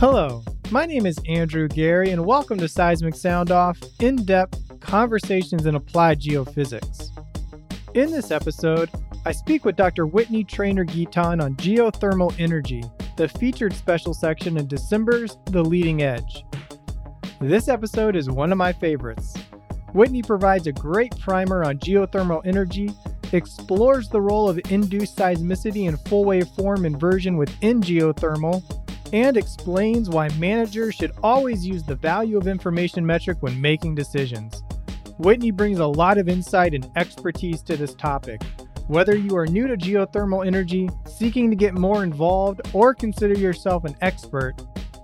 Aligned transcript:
Hello, 0.00 0.42
my 0.70 0.86
name 0.86 1.04
is 1.04 1.20
Andrew 1.28 1.68
Geary, 1.68 2.08
and 2.08 2.24
welcome 2.24 2.56
to 2.56 2.68
Seismic 2.68 3.14
Sound 3.14 3.50
Off 3.50 3.78
in 4.00 4.16
depth 4.24 4.80
conversations 4.80 5.66
in 5.66 5.74
applied 5.74 6.18
geophysics. 6.18 7.10
In 7.92 8.10
this 8.10 8.30
episode, 8.30 8.88
I 9.26 9.32
speak 9.32 9.66
with 9.66 9.76
Dr. 9.76 10.06
Whitney 10.06 10.42
Trainor 10.42 10.86
Guitton 10.86 11.44
on 11.44 11.54
geothermal 11.56 12.34
energy, 12.40 12.82
the 13.18 13.28
featured 13.28 13.74
special 13.74 14.14
section 14.14 14.56
in 14.56 14.66
December's 14.66 15.36
The 15.50 15.62
Leading 15.62 16.00
Edge. 16.00 16.46
This 17.38 17.68
episode 17.68 18.16
is 18.16 18.30
one 18.30 18.52
of 18.52 18.56
my 18.56 18.72
favorites. 18.72 19.36
Whitney 19.92 20.22
provides 20.22 20.66
a 20.66 20.72
great 20.72 21.14
primer 21.20 21.62
on 21.62 21.78
geothermal 21.78 22.40
energy, 22.46 22.90
explores 23.34 24.08
the 24.08 24.22
role 24.22 24.48
of 24.48 24.58
induced 24.70 25.18
seismicity 25.18 25.88
and 25.88 26.00
full 26.08 26.24
waveform 26.24 26.86
inversion 26.86 27.36
within 27.36 27.82
geothermal, 27.82 28.62
and 29.12 29.36
explains 29.36 30.08
why 30.08 30.28
managers 30.38 30.94
should 30.94 31.12
always 31.22 31.66
use 31.66 31.82
the 31.82 31.94
value 31.94 32.38
of 32.38 32.46
information 32.46 33.04
metric 33.04 33.38
when 33.40 33.60
making 33.60 33.94
decisions. 33.94 34.62
Whitney 35.18 35.50
brings 35.50 35.80
a 35.80 35.86
lot 35.86 36.18
of 36.18 36.28
insight 36.28 36.74
and 36.74 36.90
expertise 36.96 37.62
to 37.62 37.76
this 37.76 37.94
topic. 37.94 38.40
Whether 38.86 39.16
you 39.16 39.36
are 39.36 39.46
new 39.46 39.66
to 39.66 39.76
geothermal 39.76 40.46
energy, 40.46 40.88
seeking 41.06 41.50
to 41.50 41.56
get 41.56 41.74
more 41.74 42.02
involved, 42.02 42.60
or 42.72 42.94
consider 42.94 43.34
yourself 43.34 43.84
an 43.84 43.96
expert, 44.00 44.54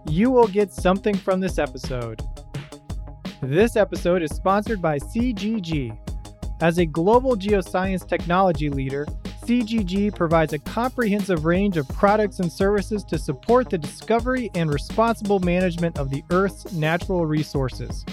you 0.08 0.30
will 0.30 0.48
get 0.48 0.72
something 0.72 1.14
from 1.14 1.40
this 1.40 1.58
episode. 1.58 2.20
This 3.42 3.76
episode 3.76 4.22
is 4.22 4.34
sponsored 4.34 4.80
by 4.80 4.98
CGG. 4.98 5.96
As 6.62 6.78
a 6.78 6.86
global 6.86 7.36
geoscience 7.36 8.08
technology 8.08 8.70
leader, 8.70 9.06
CGG 9.46 10.12
provides 10.12 10.54
a 10.54 10.58
comprehensive 10.58 11.44
range 11.44 11.76
of 11.76 11.86
products 11.90 12.40
and 12.40 12.50
services 12.50 13.04
to 13.04 13.16
support 13.16 13.70
the 13.70 13.78
discovery 13.78 14.50
and 14.56 14.68
responsible 14.68 15.38
management 15.38 15.98
of 15.98 16.10
the 16.10 16.24
Earth's 16.32 16.72
natural 16.72 17.24
resources. 17.26 18.04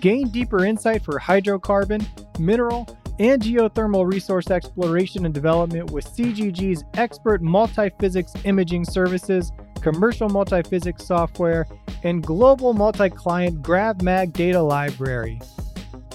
Gain 0.00 0.28
deeper 0.28 0.64
insight 0.64 1.04
for 1.04 1.20
hydrocarbon, 1.20 2.06
mineral, 2.38 2.88
and 3.18 3.42
geothermal 3.42 4.10
resource 4.10 4.50
exploration 4.50 5.26
and 5.26 5.34
development 5.34 5.90
with 5.90 6.06
CGG's 6.06 6.84
expert 6.94 7.42
multi-physics 7.42 8.32
imaging 8.44 8.86
services, 8.86 9.52
commercial 9.82 10.30
multi-physics 10.30 11.04
software, 11.04 11.66
and 12.02 12.22
global 12.22 12.72
multi-client 12.72 13.60
GravMag 13.60 14.32
data 14.32 14.62
library. 14.62 15.38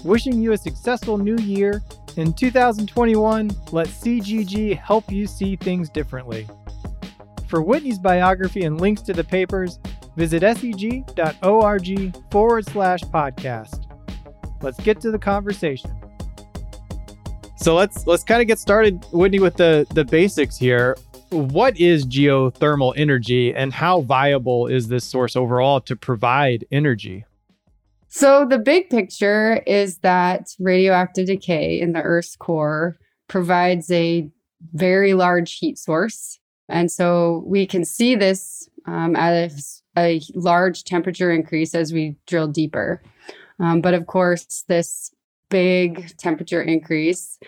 Wishing 0.03 0.41
you 0.41 0.53
a 0.53 0.57
successful 0.57 1.17
new 1.19 1.37
year 1.37 1.83
in 2.17 2.33
2021, 2.33 3.51
let 3.71 3.87
CGG 3.87 4.75
help 4.77 5.11
you 5.11 5.27
see 5.27 5.55
things 5.55 5.89
differently. 5.89 6.47
For 7.47 7.61
Whitney's 7.61 7.99
biography 7.99 8.63
and 8.63 8.81
links 8.81 9.03
to 9.03 9.13
the 9.13 9.23
papers, 9.23 9.77
visit 10.15 10.41
seg.org 10.41 12.15
forward 12.31 12.65
slash 12.65 13.01
podcast. 13.01 13.85
Let's 14.61 14.79
get 14.79 14.99
to 15.01 15.11
the 15.11 15.19
conversation. 15.19 15.91
So 17.55 17.75
let's 17.75 18.07
let's 18.07 18.23
kind 18.23 18.41
of 18.41 18.47
get 18.47 18.57
started, 18.57 19.05
Whitney, 19.11 19.39
with 19.39 19.55
the 19.55 19.85
the 19.93 20.03
basics 20.03 20.57
here. 20.57 20.97
What 21.29 21.77
is 21.79 22.07
geothermal 22.07 22.93
energy, 22.97 23.53
and 23.53 23.71
how 23.71 24.01
viable 24.01 24.65
is 24.65 24.87
this 24.87 25.05
source 25.05 25.35
overall 25.35 25.79
to 25.81 25.95
provide 25.95 26.65
energy? 26.71 27.23
So, 28.13 28.45
the 28.45 28.59
big 28.59 28.89
picture 28.89 29.63
is 29.65 29.99
that 29.99 30.49
radioactive 30.59 31.27
decay 31.27 31.79
in 31.79 31.93
the 31.93 32.01
Earth's 32.01 32.35
core 32.35 32.99
provides 33.29 33.89
a 33.89 34.29
very 34.73 35.13
large 35.13 35.57
heat 35.57 35.77
source. 35.77 36.37
And 36.67 36.91
so 36.91 37.41
we 37.45 37.65
can 37.65 37.85
see 37.85 38.15
this 38.15 38.69
um, 38.85 39.15
as 39.15 39.81
a 39.97 40.21
large 40.35 40.83
temperature 40.83 41.31
increase 41.31 41.73
as 41.73 41.93
we 41.93 42.17
drill 42.27 42.49
deeper. 42.49 43.01
Um, 43.61 43.79
but 43.79 43.93
of 43.93 44.07
course, 44.07 44.65
this 44.67 45.15
big 45.49 46.17
temperature 46.17 46.61
increase 46.61 47.39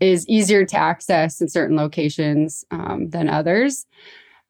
is 0.00 0.26
easier 0.28 0.64
to 0.64 0.76
access 0.78 1.42
in 1.42 1.48
certain 1.48 1.76
locations 1.76 2.64
um, 2.70 3.10
than 3.10 3.28
others. 3.28 3.84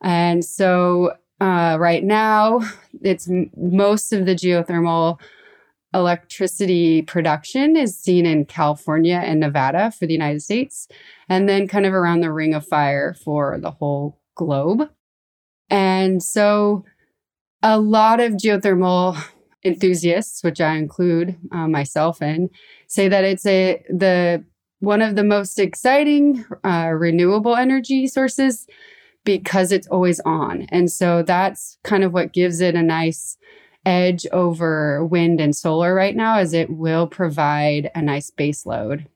And 0.00 0.44
so 0.44 1.15
uh, 1.41 1.76
right 1.81 2.05
now, 2.05 2.60
it's 3.03 3.28
m- 3.28 3.50
most 3.56 4.12
of 4.12 4.26
the 4.26 4.34
geothermal 4.34 5.19
electricity 5.94 7.02
production 7.02 7.76
is 7.76 7.98
seen 7.98 8.26
in 8.26 8.44
California 8.44 9.20
and 9.24 9.41
Nevada 9.41 9.91
for 9.91 10.06
the 10.06 10.12
United 10.12 10.42
States, 10.42 10.88
and 11.28 11.48
then 11.48 11.69
kind 11.69 11.86
of 11.86 11.94
around 11.94 12.20
the 12.20 12.32
ring 12.32 12.54
of 12.54 12.66
fire 12.66 13.14
for 13.14 13.58
the 13.58 13.70
whole 13.70 14.20
globe. 14.34 14.88
And 15.70 16.22
so 16.22 16.84
a 17.62 17.78
lot 17.78 18.20
of 18.20 18.34
geothermal 18.34 19.16
enthusiasts, 19.64 20.44
which 20.44 20.60
I 20.60 20.76
include 20.76 21.36
uh, 21.50 21.66
myself 21.66 22.22
in, 22.22 22.50
say 22.86 23.08
that 23.08 23.25
it's 23.25 23.46
a 23.46 23.82
the 23.88 24.44
one 24.80 25.02
of 25.02 25.16
the 25.16 25.25
most 25.25 25.58
exciting 25.58 26.44
uh, 26.62 26.91
renewable 26.94 27.56
energy 27.56 28.06
sources 28.06 28.66
because 29.25 29.72
it's 29.72 29.88
always 29.88 30.20
on. 30.20 30.66
And 30.70 30.91
so 30.91 31.22
that's 31.22 31.78
kind 31.82 32.04
of 32.04 32.12
what 32.12 32.32
gives 32.32 32.60
it 32.60 32.75
a 32.75 32.82
nice 32.82 33.36
edge 33.86 34.26
over 34.32 35.04
wind 35.06 35.41
and 35.41 35.56
solar 35.56 35.94
right 35.94 36.14
now 36.14 36.38
is 36.38 36.52
it 36.52 36.69
will 36.69 37.06
provide 37.06 37.91
a 37.94 38.02
nice 38.02 38.30
base 38.30 38.66
load. 38.66 39.06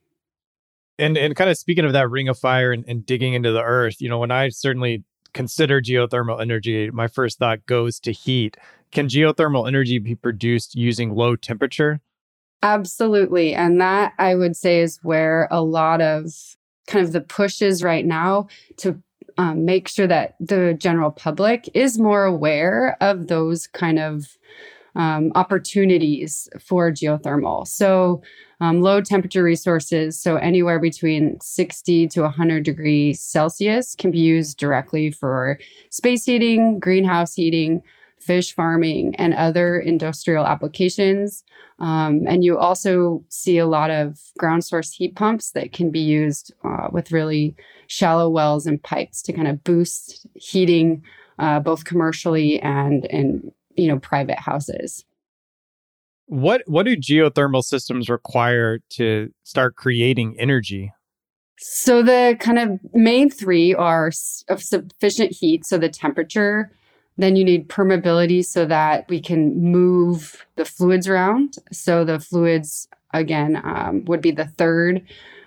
And 0.98 1.16
and 1.16 1.34
kind 1.34 1.50
of 1.50 1.58
speaking 1.58 1.84
of 1.84 1.92
that 1.92 2.10
ring 2.10 2.28
of 2.28 2.38
fire 2.38 2.72
and, 2.72 2.84
and 2.86 3.04
digging 3.04 3.34
into 3.34 3.53
the 3.53 3.62
earth, 3.62 4.00
you 4.00 4.09
know, 4.09 4.19
when 4.19 4.30
I 4.30 4.50
certainly 4.50 5.03
consider 5.32 5.80
geothermal 5.80 6.41
energy, 6.41 6.91
my 6.91 7.09
first 7.09 7.38
thought 7.38 7.66
goes 7.66 8.00
to 8.00 8.12
heat. 8.12 8.56
Can 8.92 9.09
geothermal 9.09 9.69
energy 9.69 9.98
be 9.98 10.14
produced 10.14 10.75
using 10.75 11.14
low 11.14 11.36
temperature? 11.36 12.00
Absolutely. 12.62 13.54
And 13.54 13.80
that 13.80 14.12
I 14.19 14.34
would 14.34 14.56
say 14.56 14.80
is 14.80 14.98
where 15.03 15.48
a 15.50 15.62
lot 15.62 16.00
of 16.00 16.26
kind 16.86 17.04
of 17.04 17.12
the 17.12 17.20
push 17.20 17.62
is 17.62 17.82
right 17.82 18.04
now 18.04 18.48
to 18.78 19.00
um, 19.41 19.65
make 19.65 19.89
sure 19.89 20.06
that 20.06 20.34
the 20.39 20.75
general 20.75 21.11
public 21.11 21.71
is 21.73 21.99
more 21.99 22.25
aware 22.25 22.99
of 23.01 23.28
those 23.28 23.67
kind 23.67 23.99
of 23.99 24.37
um, 24.97 25.33
opportunities 25.34 26.47
for 26.61 26.93
geothermal. 26.93 27.67
So, 27.67 28.21
um, 28.61 28.83
low 28.83 29.01
temperature 29.01 29.43
resources, 29.43 30.19
so 30.19 30.37
anywhere 30.37 30.78
between 30.78 31.41
60 31.41 32.09
to 32.09 32.21
100 32.21 32.62
degrees 32.62 33.19
Celsius, 33.19 33.95
can 33.95 34.11
be 34.11 34.19
used 34.19 34.59
directly 34.59 35.11
for 35.11 35.59
space 35.89 36.27
heating, 36.27 36.78
greenhouse 36.78 37.33
heating, 37.33 37.83
fish 38.20 38.54
farming, 38.54 39.14
and 39.16 39.34
other 39.34 39.78
industrial 39.78 40.47
applications. 40.47 41.42
Um, 41.78 42.25
and 42.28 42.44
you 42.44 42.58
also 42.58 43.25
see 43.28 43.58
a 43.58 43.66
lot 43.66 43.91
of 43.91 44.20
ground 44.38 44.64
source 44.64 44.92
heat 44.92 45.16
pumps 45.16 45.53
that 45.53 45.72
can 45.72 45.91
be 45.91 46.00
used 46.00 46.53
uh, 46.62 46.88
with 46.92 47.12
really 47.12 47.56
shallow 47.86 48.28
wells 48.28 48.66
and 48.66 48.82
pipes 48.82 49.22
to 49.22 49.32
kind 49.32 49.48
of 49.48 49.64
boost 49.64 50.26
heating, 50.34 51.03
uh, 51.38 51.59
both 51.60 51.84
commercially 51.84 52.60
and 52.60 53.06
in 53.06 53.50
you 53.76 53.88
know 53.88 53.98
private 53.98 54.38
houses. 54.38 55.04
What 56.26 56.62
what 56.66 56.84
do 56.84 56.97
geothermal 56.97 57.64
systems 57.64 58.09
require 58.09 58.78
to 58.91 59.30
start 59.42 59.75
creating 59.76 60.36
energy? 60.38 60.92
So 61.59 62.03
the 62.03 62.36
kind 62.41 62.59
of 62.59 62.78
main 62.94 63.30
three 63.30 63.75
are 63.75 64.12
of 64.48 64.62
sufficient 64.62 65.32
heat, 65.32 65.66
so 65.66 65.76
the 65.76 65.88
temperature. 65.88 66.70
Then 67.20 67.36
you 67.36 67.44
need 67.44 67.69
permeability 67.69 68.44
so 68.44 68.64
that 68.66 69.08
we 69.08 69.20
can 69.20 69.60
move 69.60 70.47
the 70.56 70.64
fluids 70.64 71.06
around. 71.06 71.56
So 71.70 72.04
the 72.04 72.19
fluids 72.19 72.88
again 73.12 73.60
um, 73.62 74.04
would 74.06 74.22
be 74.22 74.31
the 74.31 74.47
third 74.47 75.03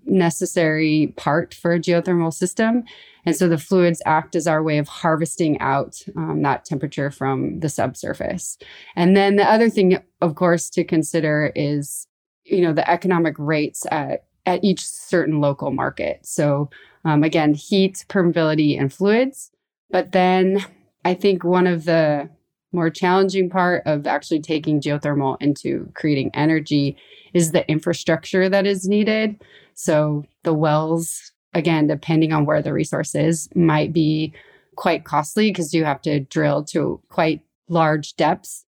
necessary 0.06 1.14
part 1.16 1.54
for 1.54 1.74
a 1.74 1.80
geothermal 1.80 2.34
system. 2.34 2.84
And 3.26 3.36
so 3.36 3.48
the 3.48 3.58
fluids 3.58 4.02
act 4.06 4.36
as 4.36 4.48
our 4.48 4.62
way 4.62 4.78
of 4.78 4.88
harvesting 4.88 5.60
out 5.62 6.02
um, 6.18 6.42
that 6.42 6.66
temperature 6.66 7.10
from 7.10 7.60
the 7.62 7.70
subsurface. 7.70 8.58
And 8.96 9.16
then 9.16 9.38
the 9.38 9.50
other 9.50 9.70
thing, 9.70 9.98
of 10.22 10.36
course, 10.36 10.70
to 10.72 10.84
consider 10.84 11.52
is, 11.56 12.06
you 12.44 12.62
know, 12.62 12.74
the 12.74 12.90
economic 12.90 13.36
rates 13.40 13.86
at, 13.92 14.26
at 14.46 14.64
each 14.64 14.86
certain 14.86 15.40
local 15.40 15.72
market. 15.72 16.26
So 16.26 16.70
um, 17.06 17.24
again, 17.24 17.54
heat, 17.54 18.06
permeability, 18.10 18.80
and 18.80 18.92
fluids. 18.92 19.52
But 19.90 20.12
then 20.12 20.66
I 21.06 21.14
think 21.14 21.44
one 21.44 21.68
of 21.68 21.86
the 21.86 22.30
more 22.72 22.90
challenging 22.90 23.50
part 23.50 23.84
of 23.86 24.08
actually 24.08 24.42
taking 24.42 24.82
geothermal 24.82 25.38
into 25.40 25.90
creating 25.94 26.32
energy 26.34 26.98
is 27.34 27.52
the 27.52 27.70
infrastructure 27.70 28.50
that 28.50 28.66
is 28.66 28.88
needed. 28.88 29.42
So 29.76 30.26
the 30.44 30.54
wells, 30.54 31.32
again, 31.54 31.88
depending 31.88 32.34
on 32.34 32.46
where 32.46 32.62
the 32.62 32.74
resource 32.74 33.16
is, 33.16 33.48
might 33.56 33.94
be 33.94 34.34
quite 34.76 35.06
costly 35.06 35.52
because 35.52 35.74
you 35.74 35.86
have 35.86 36.02
to 36.02 36.22
drill 36.22 36.64
to 36.66 37.00
quite 37.10 37.42
large 37.70 38.16
depths. 38.16 38.66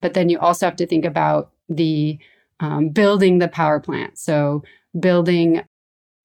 But 0.00 0.14
then 0.14 0.28
you 0.28 0.38
also 0.38 0.66
have 0.66 0.76
to 0.76 0.86
think 0.86 1.04
about 1.04 1.50
the 1.68 2.18
um, 2.60 2.90
building 2.90 3.38
the 3.38 3.48
power 3.48 3.80
plant. 3.80 4.18
So 4.18 4.62
building 4.98 5.62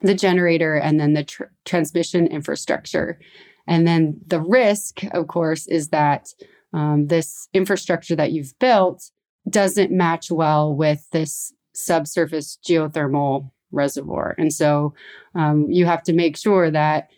the 0.02 0.14
generator 0.14 0.76
and 0.76 1.00
then 1.00 1.14
the 1.14 1.24
tr- 1.24 1.44
transmission 1.66 2.28
infrastructure. 2.28 3.20
And 3.68 3.88
then 3.88 4.20
the 4.28 4.42
risk, 4.42 5.04
of 5.12 5.28
course, 5.28 5.68
is 5.68 5.90
that 5.90 6.30
um, 6.74 7.08
this 7.08 7.48
infrastructure 7.54 8.16
that 8.16 8.32
you've 8.32 8.58
built 8.60 9.12
doesn't 9.50 9.92
match 9.92 10.32
well 10.32 10.76
with 10.76 11.08
this 11.12 11.54
subsurface 11.74 12.58
geothermal 12.68 13.52
reservoir. 13.72 14.36
And 14.38 14.54
so 14.54 14.94
um, 15.36 15.70
you 15.70 15.86
have 15.86 16.04
to 16.04 16.14
make 16.14 16.38
sure 16.38 16.70
that 16.72 17.10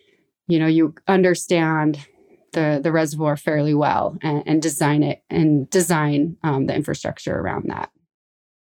you 0.48 0.58
know 0.58 0.66
you 0.66 0.94
understand 1.08 2.06
the 2.52 2.80
the 2.82 2.92
reservoir 2.92 3.36
fairly 3.36 3.74
well 3.74 4.16
and, 4.22 4.42
and 4.46 4.62
design 4.62 5.02
it 5.02 5.22
and 5.28 5.68
design 5.70 6.36
um, 6.42 6.66
the 6.66 6.74
infrastructure 6.74 7.38
around 7.38 7.64
that. 7.68 7.90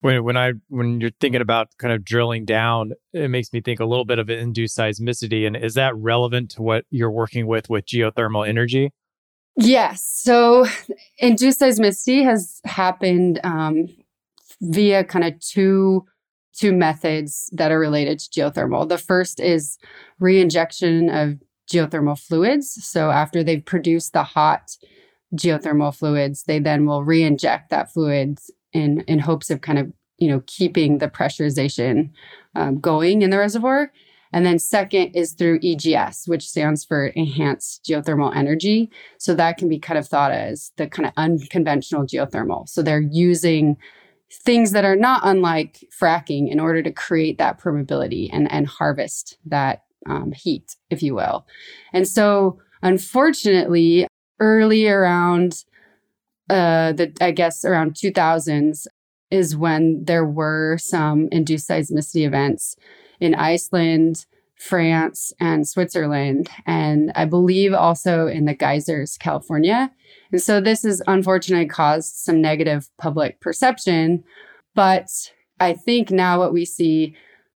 When 0.06 0.24
when 0.24 0.38
I 0.38 0.52
when 0.68 1.02
you're 1.02 1.10
thinking 1.20 1.42
about 1.42 1.70
kind 1.80 1.92
of 1.92 2.06
drilling 2.06 2.46
down, 2.46 2.92
it 3.12 3.28
makes 3.28 3.52
me 3.52 3.60
think 3.60 3.80
a 3.80 3.86
little 3.86 4.06
bit 4.06 4.20
of 4.20 4.30
induced 4.30 4.78
seismicity. 4.78 5.48
And 5.48 5.58
is 5.58 5.74
that 5.74 5.96
relevant 5.96 6.52
to 6.52 6.62
what 6.62 6.86
you're 6.92 7.10
working 7.10 7.48
with 7.48 7.72
with 7.72 7.88
geothermal 7.88 8.48
energy? 8.48 8.94
Yes. 9.58 10.04
So 10.04 10.68
induced 11.18 11.60
seismicity 11.60 12.24
has 12.24 12.62
happened 12.66 13.40
um, 13.44 13.88
via 14.62 15.04
kind 15.04 15.26
of 15.26 15.40
two 15.40 16.06
two 16.54 16.72
methods 16.72 17.50
that 17.54 17.72
are 17.72 17.80
related 17.80 18.20
to 18.20 18.30
geothermal. 18.30 18.88
The 18.88 19.00
first 19.00 19.40
is 19.40 19.80
reinjection 20.22 21.10
of 21.10 21.40
geothermal 21.68 22.20
fluids. 22.20 22.78
So 22.86 23.10
after 23.10 23.44
they've 23.44 23.66
produced 23.66 24.14
the 24.14 24.22
hot 24.22 24.70
geothermal 25.34 25.96
fluids, 25.96 26.44
they 26.44 26.60
then 26.60 26.86
will 26.86 27.04
re-inject 27.04 27.72
that 27.72 27.92
fluids 27.92 28.52
in 28.76 29.02
in 29.08 29.20
hopes 29.20 29.50
of 29.50 29.62
kind 29.62 29.80
of 29.80 29.92
you 30.18 30.28
know 30.28 30.44
keeping 30.46 31.00
the 31.00 31.08
pressurization 31.08 32.12
um, 32.56 32.80
going 32.80 33.22
in 33.22 33.30
the 33.32 33.40
reservoir. 33.40 33.92
And 34.34 34.46
then 34.46 34.60
second 34.60 35.16
is 35.16 35.32
through 35.32 35.62
EGS, 35.64 36.28
which 36.28 36.46
stands 36.46 36.84
for 36.84 37.08
enhanced 37.08 37.86
geothermal 37.86 38.36
energy. 38.36 38.92
So 39.18 39.34
that 39.36 39.58
can 39.58 39.70
be 39.70 39.80
kind 39.80 39.98
of 39.98 40.08
thought 40.08 40.32
as 40.32 40.74
the 40.76 40.88
kind 40.88 41.08
of 41.08 41.14
unconventional 41.16 42.06
geothermal. 42.06 42.68
So 42.68 42.82
they're 42.82 43.00
using 43.00 43.78
things 44.30 44.72
that 44.72 44.84
are 44.84 44.98
not 44.98 45.22
unlike 45.24 45.88
fracking 45.98 46.52
in 46.52 46.60
order 46.60 46.84
to 46.84 46.92
create 46.92 47.38
that 47.38 47.62
permeability 47.62 48.30
and, 48.34 48.52
and 48.52 48.68
harvest 48.68 49.38
that 49.46 49.84
um, 50.06 50.34
heat, 50.34 50.76
if 50.90 51.02
you 51.02 51.16
will. 51.16 51.46
And 51.94 52.06
so, 52.06 52.60
unfortunately, 52.82 54.06
early 54.40 54.88
around 54.88 55.64
uh, 56.50 56.94
the, 56.94 57.14
I 57.22 57.32
guess 57.32 57.66
around 57.66 57.94
2000s 57.96 58.88
is 59.32 59.58
when 59.58 60.04
there 60.06 60.26
were 60.26 60.78
some 60.78 61.28
induced 61.32 61.70
seismicity 61.70 62.26
events 62.26 62.76
in 63.20 63.34
Iceland, 63.34 64.26
France, 64.58 65.34
and 65.40 65.68
Switzerland, 65.68 66.50
and 66.66 67.12
I 67.16 67.26
believe 67.26 67.74
also 67.74 68.28
in 68.28 68.46
the 68.46 68.54
geysers, 68.54 69.18
California. 69.18 69.92
And 70.32 70.42
so 70.42 70.62
this 70.62 70.84
has 70.84 71.02
unfortunately 71.08 71.68
caused 71.68 72.16
some 72.16 72.42
negative 72.42 72.90
public 72.98 73.42
perception. 73.42 74.24
But 74.74 75.10
I 75.60 75.74
think 75.74 76.12
now 76.12 76.40
what 76.40 76.54
we 76.54 76.66
see 76.66 77.16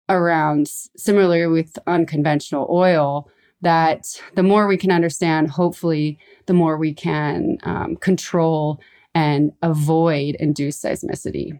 around, 0.08 0.68
similarly 0.96 1.46
with 1.46 1.78
unconventional 1.86 2.66
oil, 2.70 3.30
that 3.60 4.20
the 4.34 4.42
more 4.42 4.66
we 4.66 4.76
can 4.76 4.90
understand, 4.90 5.50
hopefully, 5.50 6.18
the 6.46 6.54
more 6.54 6.76
we 6.76 6.94
can 6.94 7.58
um, 7.64 7.96
control 7.96 8.80
and 9.14 9.52
avoid 9.62 10.36
induced 10.36 10.82
seismicity. 10.82 11.58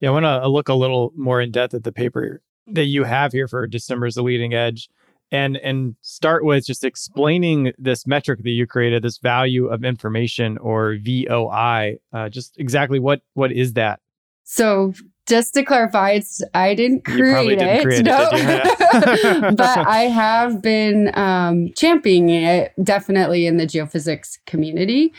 Yeah, 0.00 0.10
I 0.10 0.12
want 0.12 0.24
to 0.24 0.48
look 0.48 0.68
a 0.68 0.74
little 0.74 1.12
more 1.16 1.40
in 1.40 1.50
depth 1.50 1.74
at 1.74 1.84
the 1.84 1.92
paper 1.92 2.42
that 2.68 2.84
you 2.84 3.04
have 3.04 3.32
here 3.32 3.48
for 3.48 3.66
December's 3.66 4.14
the 4.14 4.22
leading 4.22 4.54
edge 4.54 4.88
and 5.32 5.56
and 5.56 5.96
start 6.02 6.44
with 6.44 6.64
just 6.64 6.84
explaining 6.84 7.72
this 7.78 8.06
metric 8.06 8.42
that 8.42 8.50
you 8.50 8.66
created 8.66 9.02
this 9.02 9.18
value 9.18 9.66
of 9.66 9.82
information 9.82 10.58
or 10.58 10.98
voi 11.02 11.98
uh, 12.12 12.28
just 12.28 12.54
exactly 12.58 13.00
what 13.00 13.22
what 13.34 13.50
is 13.50 13.72
that 13.72 13.98
so 14.44 14.92
just 15.32 15.54
to 15.54 15.64
clarify, 15.64 16.10
it's 16.10 16.42
I 16.52 16.74
didn't 16.74 17.06
create 17.06 17.58
didn't 17.58 17.68
it, 17.68 17.82
create 17.82 18.04
no. 18.04 18.28
it 18.32 19.56
but 19.56 19.78
I 19.88 20.00
have 20.02 20.60
been 20.60 21.10
um, 21.14 21.72
championing 21.74 22.44
it 22.44 22.74
definitely 22.82 23.46
in 23.46 23.56
the 23.56 23.64
geophysics 23.64 24.36
community. 24.44 25.10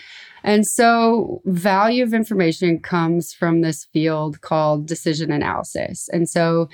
And 0.44 0.68
so, 0.68 1.42
value 1.46 2.04
of 2.04 2.14
information 2.14 2.80
comes 2.80 3.34
from 3.34 3.62
this 3.62 3.86
field 3.86 4.42
called 4.42 4.86
decision 4.86 5.32
analysis. 5.32 6.08
And 6.10 6.30
so, 6.30 6.70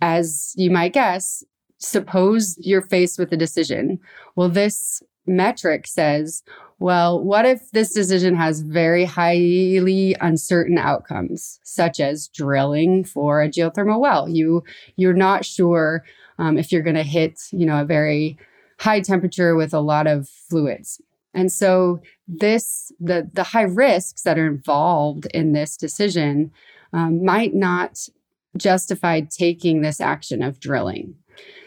as 0.00 0.52
you 0.54 0.70
might 0.70 0.92
guess, 0.92 1.42
suppose 1.78 2.56
you're 2.60 2.82
faced 2.82 3.18
with 3.18 3.32
a 3.32 3.36
decision. 3.36 3.98
Well, 4.36 4.48
this 4.48 5.02
metric 5.26 5.88
says, 5.88 6.44
well, 6.78 7.22
what 7.22 7.46
if 7.46 7.70
this 7.70 7.92
decision 7.92 8.34
has 8.36 8.60
very 8.60 9.04
highly 9.04 10.16
uncertain 10.20 10.78
outcomes, 10.78 11.60
such 11.62 12.00
as 12.00 12.28
drilling 12.28 13.04
for 13.04 13.42
a 13.42 13.48
geothermal 13.48 14.00
well? 14.00 14.28
You 14.28 14.64
you're 14.96 15.14
not 15.14 15.44
sure 15.44 16.04
um, 16.38 16.58
if 16.58 16.72
you're 16.72 16.82
going 16.82 16.96
to 16.96 17.02
hit, 17.02 17.40
you 17.52 17.64
know, 17.64 17.80
a 17.80 17.84
very 17.84 18.38
high 18.80 19.00
temperature 19.00 19.54
with 19.54 19.72
a 19.72 19.80
lot 19.80 20.06
of 20.06 20.28
fluids. 20.28 21.00
And 21.32 21.50
so 21.50 22.00
this 22.26 22.92
the 23.00 23.30
the 23.32 23.42
high 23.42 23.62
risks 23.62 24.22
that 24.22 24.38
are 24.38 24.46
involved 24.46 25.26
in 25.32 25.52
this 25.52 25.76
decision 25.76 26.50
um, 26.92 27.24
might 27.24 27.54
not 27.54 28.08
justify 28.56 29.20
taking 29.20 29.82
this 29.82 30.00
action 30.00 30.42
of 30.42 30.60
drilling. 30.60 31.14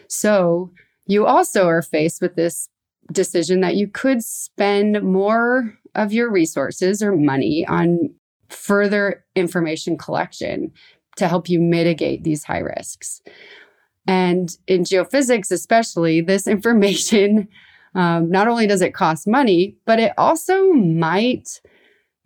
So 0.08 0.70
you 1.06 1.26
also 1.26 1.66
are 1.66 1.82
faced 1.82 2.22
with 2.22 2.34
this 2.34 2.68
decision 3.12 3.60
that 3.60 3.76
you 3.76 3.88
could 3.88 4.22
spend 4.22 5.02
more 5.02 5.74
of 5.94 6.12
your 6.12 6.30
resources 6.30 7.02
or 7.02 7.16
money 7.16 7.66
on 7.66 8.10
further 8.48 9.24
information 9.34 9.96
collection 9.96 10.72
to 11.16 11.28
help 11.28 11.48
you 11.48 11.60
mitigate 11.60 12.24
these 12.24 12.44
high 12.44 12.58
risks. 12.58 13.20
And 14.06 14.56
in 14.66 14.82
geophysics, 14.82 15.50
especially, 15.50 16.20
this 16.20 16.46
information 16.46 17.48
um, 17.94 18.30
not 18.30 18.48
only 18.48 18.66
does 18.66 18.82
it 18.82 18.94
cost 18.94 19.26
money, 19.26 19.76
but 19.84 19.98
it 19.98 20.12
also 20.18 20.72
might 20.72 21.60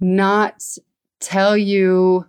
not 0.01 0.63
tell 1.21 1.57
you 1.57 2.27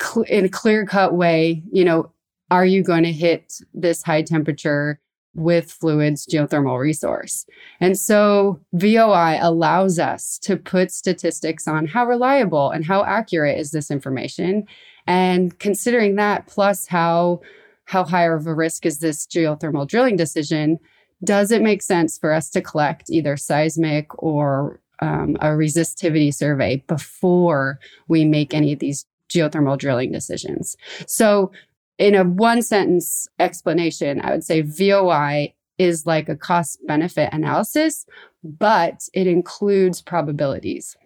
cl- 0.00 0.24
in 0.24 0.44
a 0.44 0.48
clear 0.48 0.86
cut 0.86 1.14
way, 1.14 1.62
you 1.72 1.84
know, 1.84 2.10
are 2.50 2.64
you 2.64 2.82
going 2.82 3.02
to 3.02 3.12
hit 3.12 3.54
this 3.72 4.02
high 4.02 4.22
temperature 4.22 5.00
with 5.34 5.70
fluids 5.70 6.26
geothermal 6.26 6.78
resource? 6.78 7.46
And 7.80 7.98
so 7.98 8.60
VOI 8.72 9.38
allows 9.40 9.98
us 9.98 10.38
to 10.40 10.56
put 10.56 10.90
statistics 10.90 11.66
on 11.68 11.86
how 11.86 12.06
reliable 12.06 12.70
and 12.70 12.84
how 12.84 13.04
accurate 13.04 13.58
is 13.58 13.70
this 13.70 13.90
information. 13.90 14.66
And 15.06 15.58
considering 15.58 16.16
that, 16.16 16.46
plus 16.46 16.86
how 16.86 17.40
how 17.86 18.04
high 18.04 18.26
of 18.26 18.46
a 18.46 18.54
risk 18.54 18.86
is 18.86 18.98
this 18.98 19.26
geothermal 19.26 19.86
drilling 19.86 20.16
decision? 20.16 20.78
Does 21.22 21.50
it 21.50 21.62
make 21.62 21.82
sense 21.82 22.18
for 22.18 22.32
us 22.32 22.50
to 22.50 22.62
collect 22.62 23.10
either 23.10 23.36
seismic 23.36 24.22
or 24.22 24.80
um, 25.00 25.36
a 25.40 25.48
resistivity 25.48 26.32
survey 26.32 26.82
before 26.86 27.78
we 28.08 28.24
make 28.24 28.54
any 28.54 28.72
of 28.72 28.78
these 28.78 29.06
geothermal 29.28 29.78
drilling 29.78 30.12
decisions? 30.12 30.76
So 31.06 31.52
in 31.98 32.14
a 32.14 32.24
one 32.24 32.62
sentence 32.62 33.28
explanation, 33.38 34.20
I 34.20 34.32
would 34.32 34.44
say 34.44 34.62
VOI 34.62 35.54
is 35.78 36.06
like 36.06 36.28
a 36.28 36.36
cost 36.36 36.78
benefit 36.86 37.30
analysis, 37.32 38.06
but 38.42 39.08
it 39.12 39.26
includes 39.26 40.00
probabilities. 40.00 40.96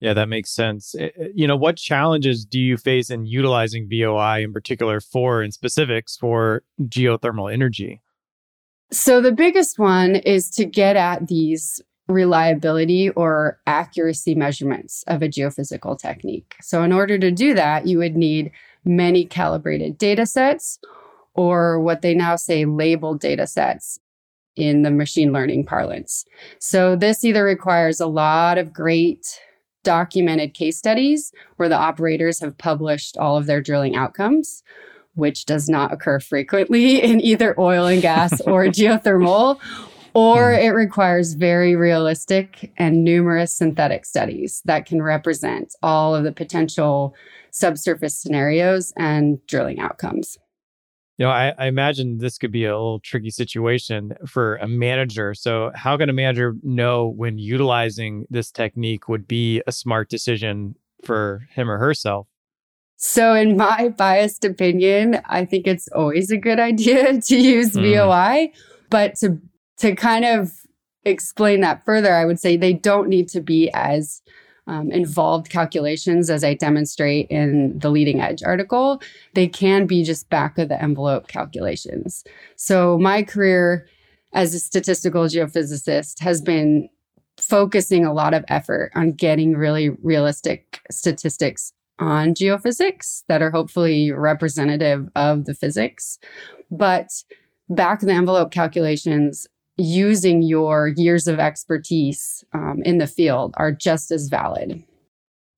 Yeah, 0.00 0.14
that 0.14 0.28
makes 0.28 0.50
sense. 0.50 0.96
Eh, 0.98 1.10
eh, 1.16 1.28
you 1.32 1.46
know, 1.46 1.56
what 1.56 1.76
challenges 1.76 2.44
do 2.44 2.58
you 2.58 2.76
face 2.76 3.08
in 3.08 3.24
utilizing 3.24 3.88
VOI 3.88 4.42
in 4.42 4.52
particular 4.52 5.00
for, 5.00 5.44
in 5.44 5.52
specifics, 5.52 6.16
for 6.16 6.64
geothermal 6.82 7.52
energy? 7.52 8.02
So, 8.90 9.20
the 9.20 9.30
biggest 9.30 9.78
one 9.78 10.16
is 10.16 10.50
to 10.50 10.64
get 10.64 10.96
at 10.96 11.28
these 11.28 11.80
reliability 12.08 13.10
or 13.10 13.60
accuracy 13.66 14.34
measurements 14.34 15.04
of 15.06 15.22
a 15.22 15.28
geophysical 15.28 15.98
technique. 15.98 16.56
So, 16.60 16.82
in 16.82 16.92
order 16.92 17.16
to 17.16 17.30
do 17.30 17.54
that, 17.54 17.86
you 17.86 17.98
would 17.98 18.16
need 18.16 18.50
many 18.84 19.24
calibrated 19.24 19.98
data 19.98 20.26
sets, 20.26 20.78
or 21.34 21.80
what 21.80 22.02
they 22.02 22.14
now 22.14 22.36
say 22.36 22.64
labeled 22.64 23.20
data 23.20 23.46
sets 23.46 23.98
in 24.56 24.82
the 24.82 24.90
machine 24.90 25.32
learning 25.32 25.64
parlance. 25.64 26.24
So, 26.58 26.96
this 26.96 27.24
either 27.24 27.44
requires 27.44 28.00
a 28.00 28.06
lot 28.06 28.58
of 28.58 28.72
great 28.72 29.40
documented 29.82 30.54
case 30.54 30.78
studies 30.78 31.32
where 31.56 31.68
the 31.68 31.76
operators 31.76 32.40
have 32.40 32.56
published 32.58 33.16
all 33.16 33.36
of 33.36 33.46
their 33.46 33.60
drilling 33.60 33.96
outcomes, 33.96 34.62
which 35.14 35.44
does 35.44 35.68
not 35.68 35.92
occur 35.92 36.20
frequently 36.20 37.02
in 37.02 37.20
either 37.20 37.58
oil 37.58 37.86
and 37.86 38.02
gas 38.02 38.40
or 38.42 38.64
geothermal, 38.66 39.58
or 40.14 40.54
hmm. 40.54 40.60
it 40.60 40.68
requires 40.68 41.34
very 41.34 41.74
realistic 41.74 42.72
and 42.76 43.04
numerous 43.04 43.52
synthetic 43.52 44.04
studies 44.04 44.62
that 44.64 44.86
can 44.86 45.02
represent 45.02 45.74
all 45.82 46.14
of 46.14 46.24
the 46.24 46.32
potential 46.32 47.14
subsurface 47.52 48.16
scenarios 48.16 48.92
and 48.96 49.38
drilling 49.46 49.78
outcomes. 49.78 50.36
You 51.18 51.26
know, 51.26 51.30
I, 51.30 51.52
I, 51.58 51.66
imagine 51.66 52.18
this 52.18 52.38
could 52.38 52.50
be 52.50 52.64
a 52.64 52.72
little 52.72 52.98
tricky 52.98 53.30
situation 53.30 54.14
for 54.26 54.56
a 54.56 54.66
manager. 54.66 55.34
So, 55.34 55.70
how 55.74 55.96
can 55.96 56.08
a 56.08 56.12
manager 56.12 56.56
know 56.62 57.06
when 57.06 57.38
utilizing 57.38 58.24
this 58.30 58.50
technique 58.50 59.08
would 59.08 59.28
be 59.28 59.62
a 59.66 59.72
smart 59.72 60.08
decision 60.08 60.74
for 61.04 61.46
him 61.50 61.70
or 61.70 61.78
herself? 61.78 62.26
So, 62.96 63.34
in 63.34 63.58
my 63.58 63.88
biased 63.96 64.44
opinion, 64.44 65.20
I 65.26 65.44
think 65.44 65.66
it's 65.66 65.86
always 65.88 66.30
a 66.30 66.38
good 66.38 66.58
idea 66.58 67.20
to 67.20 67.36
use 67.36 67.72
mm. 67.74 67.94
VOI. 67.94 68.52
But 68.88 69.14
to 69.16 69.38
to 69.78 69.94
kind 69.94 70.24
of 70.24 70.50
explain 71.04 71.60
that 71.60 71.84
further, 71.84 72.14
I 72.14 72.24
would 72.24 72.40
say 72.40 72.56
they 72.56 72.72
don't 72.72 73.08
need 73.08 73.28
to 73.28 73.40
be 73.42 73.70
as 73.74 74.22
um, 74.66 74.90
involved 74.90 75.50
calculations 75.50 76.30
as 76.30 76.44
I 76.44 76.54
demonstrate 76.54 77.28
in 77.28 77.78
the 77.78 77.90
leading 77.90 78.20
edge 78.20 78.42
article. 78.42 79.02
They 79.34 79.48
can 79.48 79.86
be 79.86 80.04
just 80.04 80.28
back 80.30 80.58
of 80.58 80.68
the 80.68 80.80
envelope 80.80 81.28
calculations. 81.28 82.24
So 82.56 82.98
my 82.98 83.22
career 83.22 83.88
as 84.32 84.54
a 84.54 84.60
statistical 84.60 85.24
geophysicist 85.24 86.20
has 86.20 86.40
been 86.40 86.88
focusing 87.38 88.04
a 88.04 88.12
lot 88.12 88.34
of 88.34 88.44
effort 88.48 88.92
on 88.94 89.12
getting 89.12 89.56
really 89.56 89.90
realistic 90.02 90.80
statistics 90.90 91.72
on 91.98 92.34
geophysics 92.34 93.22
that 93.28 93.42
are 93.42 93.50
hopefully 93.50 94.10
representative 94.12 95.08
of 95.14 95.44
the 95.44 95.54
physics. 95.54 96.18
But 96.70 97.08
back 97.68 98.02
of 98.02 98.08
the 98.08 98.14
envelope 98.14 98.50
calculations 98.50 99.46
using 99.82 100.42
your 100.42 100.88
years 100.96 101.26
of 101.26 101.38
expertise 101.38 102.44
um, 102.52 102.82
in 102.84 102.98
the 102.98 103.06
field 103.06 103.54
are 103.56 103.72
just 103.72 104.10
as 104.10 104.28
valid. 104.28 104.82